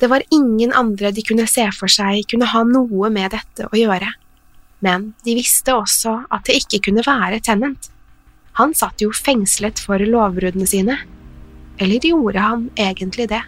Det 0.02 0.10
var 0.10 0.26
ingen 0.34 0.74
andre 0.74 1.14
de 1.14 1.22
kunne 1.22 1.46
se 1.46 1.70
for 1.78 1.92
seg 1.92 2.26
kunne 2.32 2.50
ha 2.50 2.66
noe 2.66 3.14
med 3.14 3.36
dette 3.38 3.70
å 3.70 3.78
gjøre, 3.78 4.10
men 4.84 5.12
de 5.26 5.36
visste 5.38 5.74
også 5.76 6.18
at 6.34 6.48
det 6.48 6.60
ikke 6.62 6.82
kunne 6.88 7.06
være 7.06 7.42
Tennant. 7.44 7.90
Han 8.60 8.74
satt 8.78 9.04
jo 9.04 9.12
fengslet 9.12 9.82
for 9.84 10.00
lovbruddene 10.00 10.68
sine. 10.70 10.98
Eller 11.82 12.08
gjorde 12.08 12.40
han 12.40 12.70
egentlig 12.80 13.28
det? 13.32 13.42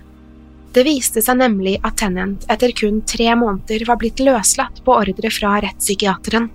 Det 0.76 0.84
viste 0.86 1.24
seg 1.24 1.40
nemlig 1.40 1.78
at 1.88 1.96
Tennant 2.02 2.44
etter 2.52 2.74
kun 2.76 3.00
tre 3.08 3.32
måneder 3.40 3.86
var 3.88 4.00
blitt 4.02 4.20
løslatt 4.22 4.84
på 4.86 4.96
ordre 5.00 5.32
fra 5.34 5.56
rettspsykiateren. 5.64 6.50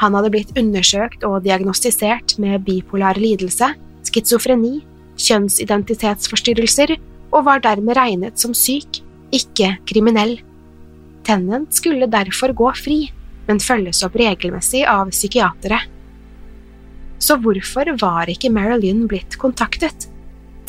Han 0.00 0.16
hadde 0.16 0.32
blitt 0.34 0.56
undersøkt 0.58 1.22
og 1.28 1.44
diagnostisert 1.44 2.34
med 2.42 2.64
bipolar 2.66 3.20
lidelse, 3.20 3.68
schizofreni, 4.08 4.80
kjønnsidentitetsforstyrrelser 5.20 6.96
og 7.34 7.44
var 7.46 7.62
dermed 7.62 7.94
regnet 7.98 8.40
som 8.40 8.56
syk 8.56 9.02
ikke 9.34 9.76
kriminell. 9.88 10.38
Tennant 11.24 11.74
skulle 11.74 12.10
derfor 12.10 12.52
gå 12.56 12.72
fri, 12.78 12.98
men 13.48 13.60
følges 13.62 14.02
opp 14.06 14.16
regelmessig 14.18 14.84
av 14.88 15.12
psykiatere. 15.12 15.80
Så 17.18 17.38
hvorfor 17.40 17.88
var 18.00 18.28
ikke 18.28 18.52
Marilyn 18.52 19.06
blitt 19.08 19.38
kontaktet? 19.40 20.08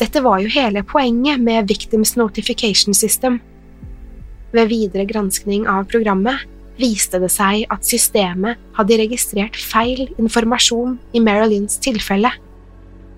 Dette 0.00 0.20
var 0.24 0.42
jo 0.42 0.52
hele 0.52 0.82
poenget 0.84 1.40
med 1.40 1.68
Victims 1.68 2.14
Notification 2.16 2.96
System. 2.96 3.40
Ved 4.52 4.68
videre 4.72 5.06
granskning 5.08 5.66
av 5.68 5.88
programmet 5.90 6.44
viste 6.80 7.20
det 7.20 7.30
seg 7.32 7.64
at 7.72 7.88
systemet 7.88 8.60
hadde 8.76 8.98
registrert 9.00 9.56
feil 9.56 10.06
informasjon 10.20 10.98
i 11.16 11.22
Marilyns 11.24 11.80
tilfelle. 11.82 12.30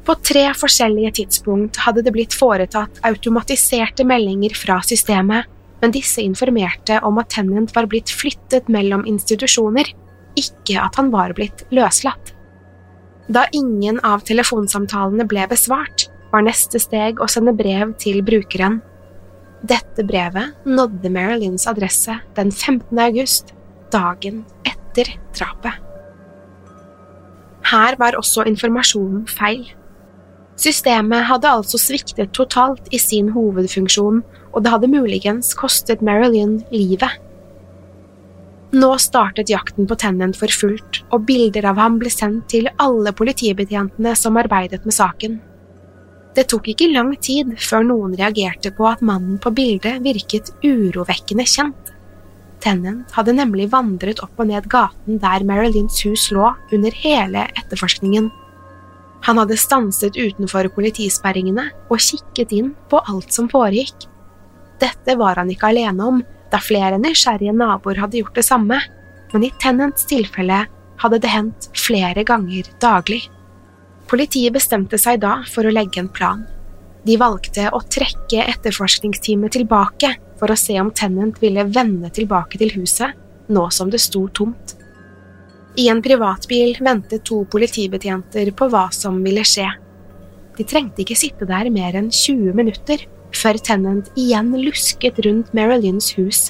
På 0.07 0.15
tre 0.25 0.47
forskjellige 0.57 1.19
tidspunkt 1.19 1.83
hadde 1.85 2.05
det 2.07 2.15
blitt 2.15 2.37
foretatt 2.37 3.03
automatiserte 3.05 4.07
meldinger 4.09 4.55
fra 4.57 4.79
systemet, 4.87 5.45
men 5.83 5.95
disse 5.95 6.23
informerte 6.25 6.99
om 7.07 7.21
at 7.23 7.31
Tennant 7.35 7.73
var 7.77 7.89
blitt 7.91 8.11
flyttet 8.11 8.69
mellom 8.73 9.05
institusjoner, 9.07 9.91
ikke 10.39 10.79
at 10.83 10.99
han 10.99 11.11
var 11.15 11.35
blitt 11.37 11.65
løslatt. 11.75 12.35
Da 13.29 13.45
ingen 13.53 14.01
av 14.07 14.25
telefonsamtalene 14.29 15.27
ble 15.29 15.45
besvart, 15.51 16.09
var 16.33 16.45
neste 16.45 16.81
steg 16.81 17.21
å 17.21 17.29
sende 17.31 17.55
brev 17.57 17.95
til 18.01 18.23
brukeren. 18.25 18.81
Dette 19.69 20.05
brevet 20.07 20.67
nådde 20.69 21.11
Marilyns 21.13 21.67
adresse 21.71 22.15
den 22.37 22.53
15. 22.53 22.93
august, 23.09 23.55
dagen 23.93 24.45
etter 24.69 25.11
drapet. 25.37 25.85
Her 27.69 27.99
var 28.01 28.17
også 28.17 28.47
informasjonen 28.49 29.27
feil. 29.29 29.67
Systemet 30.59 31.29
hadde 31.29 31.51
altså 31.55 31.79
sviktet 31.79 32.33
totalt 32.35 32.89
i 32.91 32.99
sin 32.99 33.31
hovedfunksjon, 33.31 34.23
og 34.51 34.65
det 34.65 34.73
hadde 34.73 34.91
muligens 34.91 35.53
kostet 35.59 36.03
Marilyn 36.03 36.59
livet. 36.75 37.13
Nå 38.75 38.89
startet 39.01 39.49
jakten 39.49 39.87
på 39.89 39.97
Tennant 39.97 40.37
for 40.37 40.53
fullt, 40.53 41.05
og 41.15 41.23
bilder 41.29 41.71
av 41.71 41.79
ham 41.81 42.01
ble 42.01 42.11
sendt 42.13 42.51
til 42.53 42.67
alle 42.83 43.15
politibetjentene 43.17 44.17
som 44.19 44.37
arbeidet 44.37 44.83
med 44.85 44.97
saken. 44.97 45.39
Det 46.37 46.45
tok 46.51 46.69
ikke 46.75 46.91
lang 46.93 47.15
tid 47.23 47.55
før 47.63 47.87
noen 47.87 48.13
reagerte 48.19 48.71
på 48.75 48.85
at 48.91 49.01
mannen 49.03 49.39
på 49.43 49.55
bildet 49.55 50.03
virket 50.05 50.53
urovekkende 50.61 51.47
kjent. 51.49 51.95
Tennant 52.61 53.15
hadde 53.15 53.37
nemlig 53.39 53.71
vandret 53.73 54.21
opp 54.23 54.43
og 54.43 54.51
ned 54.51 54.67
gaten 54.71 55.23
der 55.23 55.47
Marilyns 55.47 56.03
hus 56.05 56.29
lå 56.35 56.51
under 56.75 56.95
hele 57.05 57.47
etterforskningen. 57.55 58.29
Han 59.27 59.41
hadde 59.41 59.59
stanset 59.59 60.17
utenfor 60.17 60.69
politisperringene 60.75 61.69
og 61.89 62.03
kikket 62.03 62.55
inn 62.55 62.73
på 62.91 63.01
alt 63.11 63.35
som 63.35 63.49
foregikk. 63.51 64.07
Dette 64.79 65.17
var 65.19 65.41
han 65.41 65.51
ikke 65.51 65.73
alene 65.73 66.07
om, 66.07 66.21
da 66.53 66.61
flere 66.63 67.01
nysgjerrige 67.01 67.55
naboer 67.57 67.99
hadde 68.01 68.23
gjort 68.23 68.39
det 68.39 68.47
samme, 68.47 68.79
men 69.33 69.45
i 69.45 69.53
Tennants 69.61 70.07
tilfelle 70.09 70.63
hadde 71.03 71.19
det 71.23 71.33
hendt 71.33 71.69
flere 71.77 72.25
ganger 72.27 72.71
daglig. 72.81 73.27
Politiet 74.09 74.55
bestemte 74.55 74.99
seg 75.01 75.21
da 75.23 75.43
for 75.51 75.69
å 75.69 75.75
legge 75.75 76.01
en 76.01 76.09
plan. 76.09 76.47
De 77.05 77.19
valgte 77.21 77.69
å 77.75 77.83
trekke 77.85 78.47
etterforskningsteamet 78.55 79.55
tilbake 79.59 80.15
for 80.41 80.51
å 80.51 80.59
se 80.59 80.79
om 80.81 80.91
Tennant 80.95 81.39
ville 81.43 81.67
vende 81.69 82.11
tilbake 82.15 82.61
til 82.61 82.73
huset, 82.79 83.15
nå 83.49 83.69
som 83.75 83.91
det 83.93 84.01
sto 84.03 84.27
tomt. 84.33 84.78
I 85.79 85.85
en 85.93 86.01
privatbil 86.03 86.75
ventet 86.83 87.23
to 87.29 87.45
politibetjenter 87.53 88.51
på 88.59 88.67
hva 88.73 88.89
som 88.95 89.21
ville 89.23 89.45
skje. 89.47 89.69
De 90.59 90.67
trengte 90.67 91.05
ikke 91.05 91.17
sitte 91.19 91.47
der 91.47 91.71
mer 91.71 91.95
enn 91.95 92.09
20 92.11 92.57
minutter 92.59 93.05
før 93.39 93.61
Tennant 93.63 94.09
igjen 94.19 94.51
lusket 94.59 95.21
rundt 95.23 95.53
Marilyns 95.55 96.11
hus. 96.17 96.49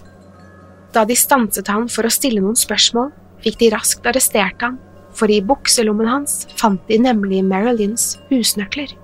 Da 0.96 1.04
de 1.04 1.16
stanset 1.18 1.68
han 1.68 1.90
for 1.92 2.08
å 2.08 2.12
stille 2.12 2.40
noen 2.40 2.56
spørsmål, 2.56 3.10
fikk 3.44 3.60
de 3.60 3.72
raskt 3.74 4.08
arrestert 4.08 4.64
han, 4.64 4.78
for 5.12 5.28
i 5.28 5.42
bukselommen 5.44 6.08
hans 6.08 6.46
fant 6.56 6.80
de 6.88 6.96
nemlig 7.02 7.42
Marilyns 7.44 8.14
husnøkler. 8.30 8.94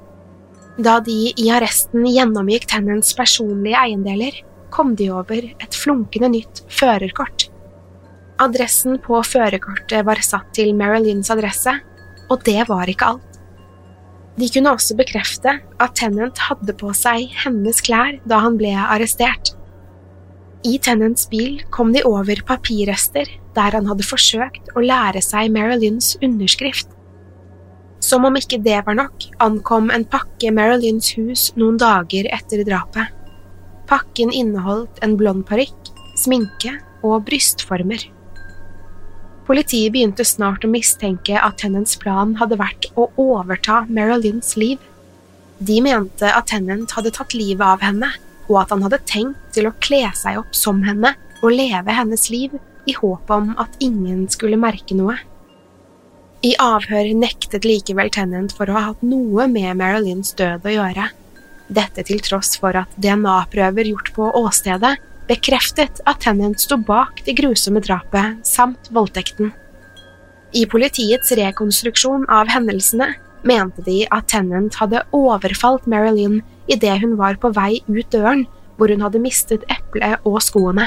Da 0.80 1.02
de 1.04 1.34
i 1.36 1.50
arresten 1.52 2.08
gjennomgikk 2.08 2.64
Tennants 2.72 3.12
personlige 3.18 3.76
eiendeler, 3.76 4.40
kom 4.72 4.96
de 4.96 5.12
over 5.12 5.52
et 5.52 5.76
flunkende 5.76 6.32
nytt 6.32 6.64
førerkort. 6.72 7.50
Adressen 8.42 8.98
på 8.98 9.20
førerkortet 9.22 10.02
var 10.06 10.18
satt 10.26 10.48
til 10.56 10.72
Marilyns 10.74 11.30
adresse, 11.30 11.70
og 12.26 12.42
det 12.46 12.64
var 12.66 12.90
ikke 12.90 13.12
alt. 13.14 13.34
De 14.34 14.48
kunne 14.50 14.72
også 14.74 14.96
bekrefte 14.98 15.52
at 15.62 15.94
Tennant 15.94 16.40
hadde 16.48 16.74
på 16.74 16.90
seg 16.98 17.30
hennes 17.44 17.78
klær 17.86 18.16
da 18.26 18.40
han 18.42 18.56
ble 18.58 18.72
arrestert. 18.74 19.52
I 20.66 20.80
Tennants 20.82 21.28
bil 21.30 21.60
kom 21.70 21.92
de 21.94 22.02
over 22.08 22.40
papirrester 22.48 23.28
der 23.54 23.76
han 23.76 23.86
hadde 23.86 24.06
forsøkt 24.08 24.72
å 24.74 24.82
lære 24.82 25.22
seg 25.22 25.52
Marilyns 25.54 26.16
underskrift. 26.24 26.88
Som 28.02 28.26
om 28.26 28.34
ikke 28.36 28.58
det 28.64 28.80
var 28.86 28.98
nok, 28.98 29.28
ankom 29.44 29.92
en 29.94 30.08
pakke 30.10 30.50
Marilyns 30.52 31.12
hus 31.14 31.52
noen 31.60 31.78
dager 31.78 32.26
etter 32.34 32.64
drapet. 32.66 33.14
Pakken 33.86 34.34
inneholdt 34.34 34.98
en 35.04 35.14
blond 35.20 35.46
parykk, 35.46 35.92
sminke 36.18 36.74
og 37.04 37.22
brystformer. 37.28 38.13
Politiet 39.44 39.92
begynte 39.92 40.24
snart 40.24 40.64
å 40.64 40.70
mistenke 40.72 41.36
at 41.36 41.58
Tennants 41.60 41.98
plan 42.00 42.32
hadde 42.40 42.56
vært 42.56 42.86
å 42.96 43.10
overta 43.20 43.82
Marilyns 43.92 44.54
liv. 44.56 44.78
De 45.60 45.80
mente 45.84 46.30
at 46.32 46.48
Tennant 46.48 46.94
hadde 46.96 47.12
tatt 47.12 47.36
livet 47.36 47.64
av 47.64 47.84
henne, 47.84 48.08
og 48.48 48.62
at 48.62 48.72
han 48.72 48.84
hadde 48.86 49.02
tenkt 49.08 49.52
til 49.56 49.68
å 49.68 49.74
kle 49.84 50.06
seg 50.16 50.40
opp 50.40 50.56
som 50.56 50.80
henne 50.84 51.12
og 51.42 51.52
leve 51.52 51.92
hennes 51.92 52.26
liv 52.32 52.56
i 52.88 52.96
håp 52.96 53.30
om 53.32 53.52
at 53.60 53.76
ingen 53.84 54.24
skulle 54.32 54.60
merke 54.60 54.96
noe. 54.96 55.18
I 56.44 56.54
avhør 56.60 57.12
nektet 57.16 57.64
likevel 57.68 58.10
Tennant 58.12 58.52
for 58.56 58.68
å 58.68 58.76
ha 58.76 58.86
hatt 58.90 59.04
noe 59.04 59.46
med 59.48 59.76
Marilyns 59.80 60.32
død 60.40 60.64
å 60.64 60.72
gjøre. 60.72 61.10
Dette 61.68 62.04
til 62.04 62.20
tross 62.24 62.56
for 62.60 62.76
at 62.76 62.96
DNA-prøver 63.00 63.88
gjort 63.92 64.10
på 64.16 64.28
åstedet 64.40 64.96
bekreftet 65.28 66.02
at 66.08 66.20
Tennant 66.24 66.60
sto 66.60 66.76
bak 66.76 67.22
det 67.26 67.36
grusomme 67.38 67.82
drapet 67.84 68.40
samt 68.46 68.90
voldtekten. 68.94 69.52
I 70.54 70.66
politiets 70.70 71.32
rekonstruksjon 71.34 72.26
av 72.30 72.50
hendelsene 72.52 73.14
mente 73.44 73.82
de 73.86 74.04
at 74.14 74.28
Tennant 74.30 74.76
hadde 74.80 75.02
overfalt 75.16 75.88
Marilyn 75.90 76.42
idet 76.70 77.00
hun 77.02 77.16
var 77.20 77.38
på 77.40 77.50
vei 77.56 77.80
ut 77.88 78.06
døren, 78.12 78.44
hvor 78.76 78.90
hun 78.90 79.04
hadde 79.04 79.22
mistet 79.22 79.64
eplet 79.72 80.22
og 80.26 80.40
skoene. 80.42 80.86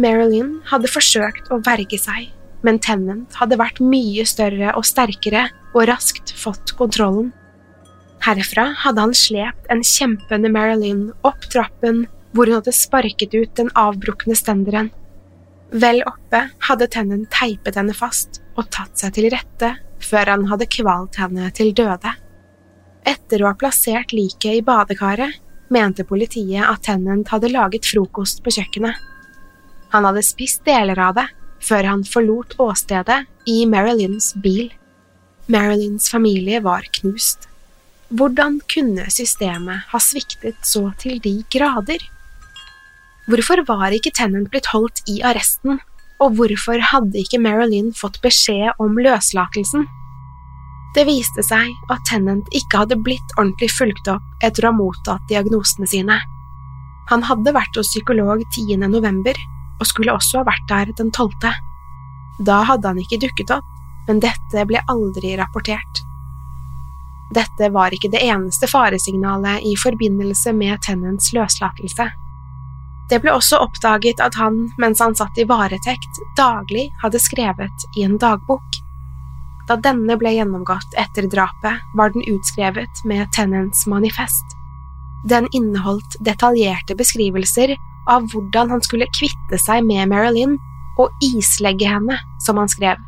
Marilyn 0.00 0.60
hadde 0.70 0.90
forsøkt 0.90 1.50
å 1.52 1.60
verge 1.66 1.98
seg, 2.00 2.30
men 2.64 2.78
Tennant 2.82 3.36
hadde 3.40 3.58
vært 3.60 3.82
mye 3.82 4.24
større 4.28 4.72
og 4.76 4.86
sterkere 4.86 5.48
og 5.74 5.86
raskt 5.90 6.32
fått 6.36 6.74
kontrollen. 6.78 7.32
Herfra 8.20 8.68
hadde 8.82 9.04
han 9.06 9.16
slept 9.16 9.68
en 9.72 9.82
kjempende 9.86 10.50
Marilyn 10.52 11.08
opp 11.26 11.46
trappen 11.52 12.04
hvor 12.32 12.46
hun 12.46 12.60
hadde 12.60 12.74
sparket 12.74 13.34
ut 13.34 13.52
den 13.58 13.70
avbrukne 13.78 14.36
stenderen. 14.38 14.90
Vel 15.70 16.02
oppe 16.06 16.46
hadde 16.66 16.88
Tennant 16.90 17.30
teipet 17.34 17.78
henne 17.78 17.94
fast 17.94 18.40
og 18.58 18.70
tatt 18.74 18.98
seg 18.98 19.14
til 19.16 19.30
rette 19.32 19.74
før 20.02 20.32
han 20.34 20.48
hadde 20.50 20.68
kvalt 20.70 21.20
henne 21.20 21.50
til 21.54 21.72
døde. 21.76 22.14
Etter 23.06 23.42
å 23.42 23.50
ha 23.50 23.58
plassert 23.58 24.12
liket 24.14 24.60
i 24.60 24.64
badekaret 24.66 25.38
mente 25.70 26.04
politiet 26.04 26.66
at 26.66 26.82
Tennant 26.86 27.30
hadde 27.30 27.52
laget 27.52 27.86
frokost 27.86 28.42
på 28.44 28.52
kjøkkenet. 28.56 28.96
Han 29.94 30.06
hadde 30.06 30.26
spist 30.26 30.64
deler 30.66 30.98
av 31.02 31.16
det 31.18 31.26
før 31.62 31.86
han 31.92 32.02
forlot 32.06 32.56
åstedet 32.62 33.22
i 33.50 33.62
Marilyns 33.68 34.32
bil. 34.42 34.70
Marilyns 35.50 36.08
familie 36.10 36.60
var 36.64 36.86
knust. 37.00 37.46
Hvordan 38.10 38.58
kunne 38.70 39.06
systemet 39.12 39.86
ha 39.92 40.00
sviktet 40.02 40.58
så 40.66 40.88
til 40.98 41.20
de 41.22 41.36
grader? 41.52 42.02
Hvorfor 43.28 43.60
var 43.68 43.92
ikke 43.92 44.12
Tennant 44.16 44.48
blitt 44.52 44.70
holdt 44.72 45.02
i 45.10 45.20
arresten, 45.26 45.80
og 46.20 46.36
hvorfor 46.38 46.80
hadde 46.90 47.20
ikke 47.20 47.40
Marilyn 47.40 47.92
fått 47.96 48.20
beskjed 48.24 48.80
om 48.80 48.96
løslatelsen? 49.00 49.86
Det 50.96 51.04
viste 51.06 51.44
seg 51.46 51.70
at 51.92 52.02
Tennant 52.08 52.48
ikke 52.56 52.82
hadde 52.82 52.98
blitt 52.98 53.34
ordentlig 53.36 53.70
fulgt 53.76 54.08
opp 54.10 54.44
etter 54.44 54.66
å 54.66 54.72
ha 54.72 54.78
mottatt 54.78 55.28
diagnosene 55.30 55.86
sine. 55.86 56.16
Han 57.10 57.24
hadde 57.26 57.54
vært 57.54 57.76
hos 57.78 57.92
psykolog 57.92 58.42
10. 58.56 58.80
november, 58.88 59.36
og 59.80 59.88
skulle 59.88 60.14
også 60.14 60.40
ha 60.40 60.48
vært 60.48 60.66
der 60.70 60.92
den 60.98 61.12
12. 61.14 61.52
Da 62.46 62.62
hadde 62.66 62.90
han 62.90 63.00
ikke 63.00 63.20
dukket 63.22 63.52
opp, 63.54 63.68
men 64.08 64.22
dette 64.24 64.64
ble 64.66 64.82
aldri 64.90 65.36
rapportert. 65.38 66.02
Dette 67.30 67.68
var 67.70 67.94
ikke 67.94 68.10
det 68.10 68.24
eneste 68.26 68.66
faresignalet 68.66 69.62
i 69.66 69.76
forbindelse 69.78 70.54
med 70.56 70.80
Tennants 70.82 71.30
løslatelse. 71.36 72.08
Det 73.10 73.18
ble 73.22 73.32
også 73.34 73.58
oppdaget 73.58 74.20
at 74.22 74.36
han, 74.38 74.68
mens 74.78 75.00
han 75.02 75.16
satt 75.18 75.38
i 75.38 75.46
varetekt, 75.48 76.20
daglig 76.38 76.86
hadde 77.02 77.18
skrevet 77.22 77.86
i 77.98 78.04
en 78.06 78.16
dagbok. 78.22 78.78
Da 79.66 79.76
denne 79.78 80.14
ble 80.18 80.32
gjennomgått 80.36 80.94
etter 80.98 81.26
drapet, 81.30 81.82
var 81.98 82.14
den 82.14 82.26
utskrevet 82.30 83.02
med 83.06 83.26
Tennants 83.34 83.82
manifest. 83.90 84.56
Den 85.28 85.50
inneholdt 85.52 86.16
detaljerte 86.24 86.96
beskrivelser 86.96 87.74
av 88.10 88.30
hvordan 88.32 88.70
han 88.72 88.82
skulle 88.86 89.10
kvitte 89.18 89.58
seg 89.60 89.84
med 89.86 90.08
Marilyn 90.10 90.56
og 91.00 91.10
islegge 91.24 91.90
henne, 91.90 92.16
som 92.42 92.62
han 92.62 92.70
skrev. 92.70 92.98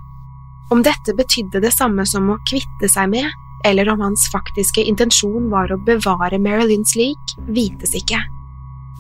Om 0.73 0.83
dette 0.83 1.15
betydde 1.17 1.63
det 1.63 1.73
samme 1.75 2.05
som 2.09 2.31
å 2.33 2.41
kvitte 2.49 2.91
seg 2.91 3.11
med, 3.15 3.31
eller 3.65 3.89
om 3.93 4.03
hans 4.03 4.27
faktiske 4.33 4.83
intensjon 4.83 5.51
var 5.53 5.71
å 5.71 5.81
bevare 5.87 6.41
Marilyns 6.43 6.97
lik, 6.99 7.37
vites 7.47 7.95
ikke. 7.99 8.19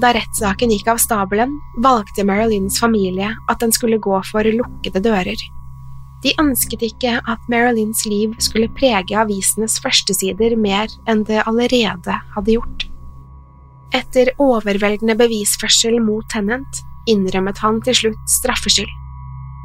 Da 0.00 0.12
rettssaken 0.16 0.72
gikk 0.72 0.88
av 0.88 1.00
stabelen, 1.02 1.58
valgte 1.84 2.24
Marilyns 2.24 2.78
familie 2.80 3.34
at 3.48 3.60
den 3.60 3.74
skulle 3.74 4.00
gå 4.00 4.22
for 4.30 4.46
lukkede 4.46 5.02
dører. 5.04 5.42
De 6.22 6.32
ønsket 6.38 6.84
ikke 6.86 7.18
at 7.18 7.50
Marilyns 7.50 8.04
liv 8.06 8.36
skulle 8.40 8.70
prege 8.72 9.18
avisenes 9.18 9.80
førstesider 9.82 10.54
mer 10.56 10.88
enn 11.10 11.24
det 11.28 11.42
allerede 11.44 12.16
hadde 12.36 12.56
gjort. 12.56 12.86
Etter 13.92 14.30
overveldende 14.40 15.18
bevisførsel 15.18 15.98
mot 16.00 16.24
Tennant 16.32 16.80
innrømmet 17.10 17.58
han 17.60 17.82
til 17.84 17.98
slutt 17.98 18.36
straffskyld. 18.38 18.88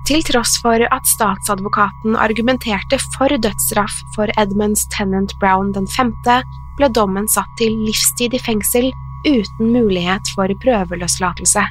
Til 0.08 0.24
tross 0.24 0.56
for 0.64 0.82
at 0.82 1.10
statsadvokaten 1.14 2.16
argumenterte 2.16 3.00
for 3.16 3.32
dødsstraff 3.44 3.96
for 4.16 4.32
Edmunds 4.40 4.88
Tennant 4.94 5.36
Brown 5.42 5.74
den 5.76 5.88
femte, 5.96 6.42
ble 6.80 6.90
dommen 6.96 7.28
satt 7.32 7.50
til 7.60 7.76
livstid 7.86 8.36
i 8.38 8.42
fengsel 8.42 8.90
uten 9.28 9.74
mulighet 9.76 10.32
for 10.36 10.52
prøveløslatelse. 10.64 11.64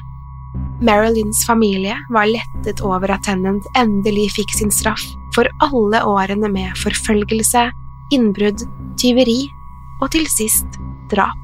Marilyns 0.81 1.41
familie 1.47 1.95
var 2.13 2.29
lettet 2.29 2.81
over 2.85 3.11
at 3.13 3.25
Tennant 3.25 3.65
endelig 3.77 4.29
fikk 4.37 4.53
sin 4.53 4.73
straff 4.73 5.03
for 5.35 5.49
alle 5.65 6.03
årene 6.05 6.49
med 6.53 6.77
forfølgelse, 6.77 7.67
innbrudd, 8.13 8.63
tyveri 8.97 9.41
og 10.01 10.11
til 10.13 10.27
sist 10.29 10.79
drap. 11.11 11.37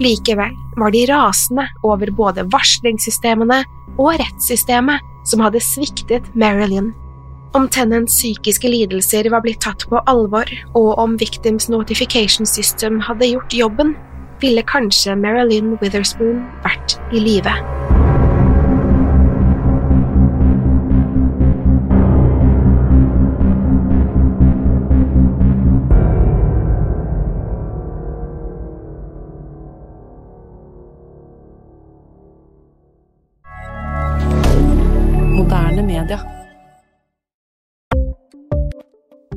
Likevel 0.00 0.54
var 0.80 0.94
de 0.94 1.04
rasende 1.10 1.66
over 1.86 2.10
både 2.16 2.46
varslingssystemene 2.50 3.62
og 3.98 4.16
rettssystemet 4.20 5.06
som 5.28 5.42
hadde 5.44 5.62
sviktet 5.62 6.26
Marilyn. 6.34 6.92
Om 7.54 7.66
Tennants 7.68 8.14
psykiske 8.14 8.70
lidelser 8.70 9.26
var 9.32 9.42
blitt 9.44 9.60
tatt 9.64 9.82
på 9.90 9.98
alvor, 10.10 10.46
og 10.78 10.90
om 11.02 11.16
Victims 11.18 11.66
Notification 11.68 12.46
System 12.46 13.00
hadde 13.02 13.32
gjort 13.32 13.54
jobben, 13.54 13.96
ville 14.40 14.62
kanskje 14.66 15.16
Marilyn 15.16 15.76
Witherspoon 15.80 16.42
vært 16.64 16.98
i 17.12 17.22
live. 17.22 17.54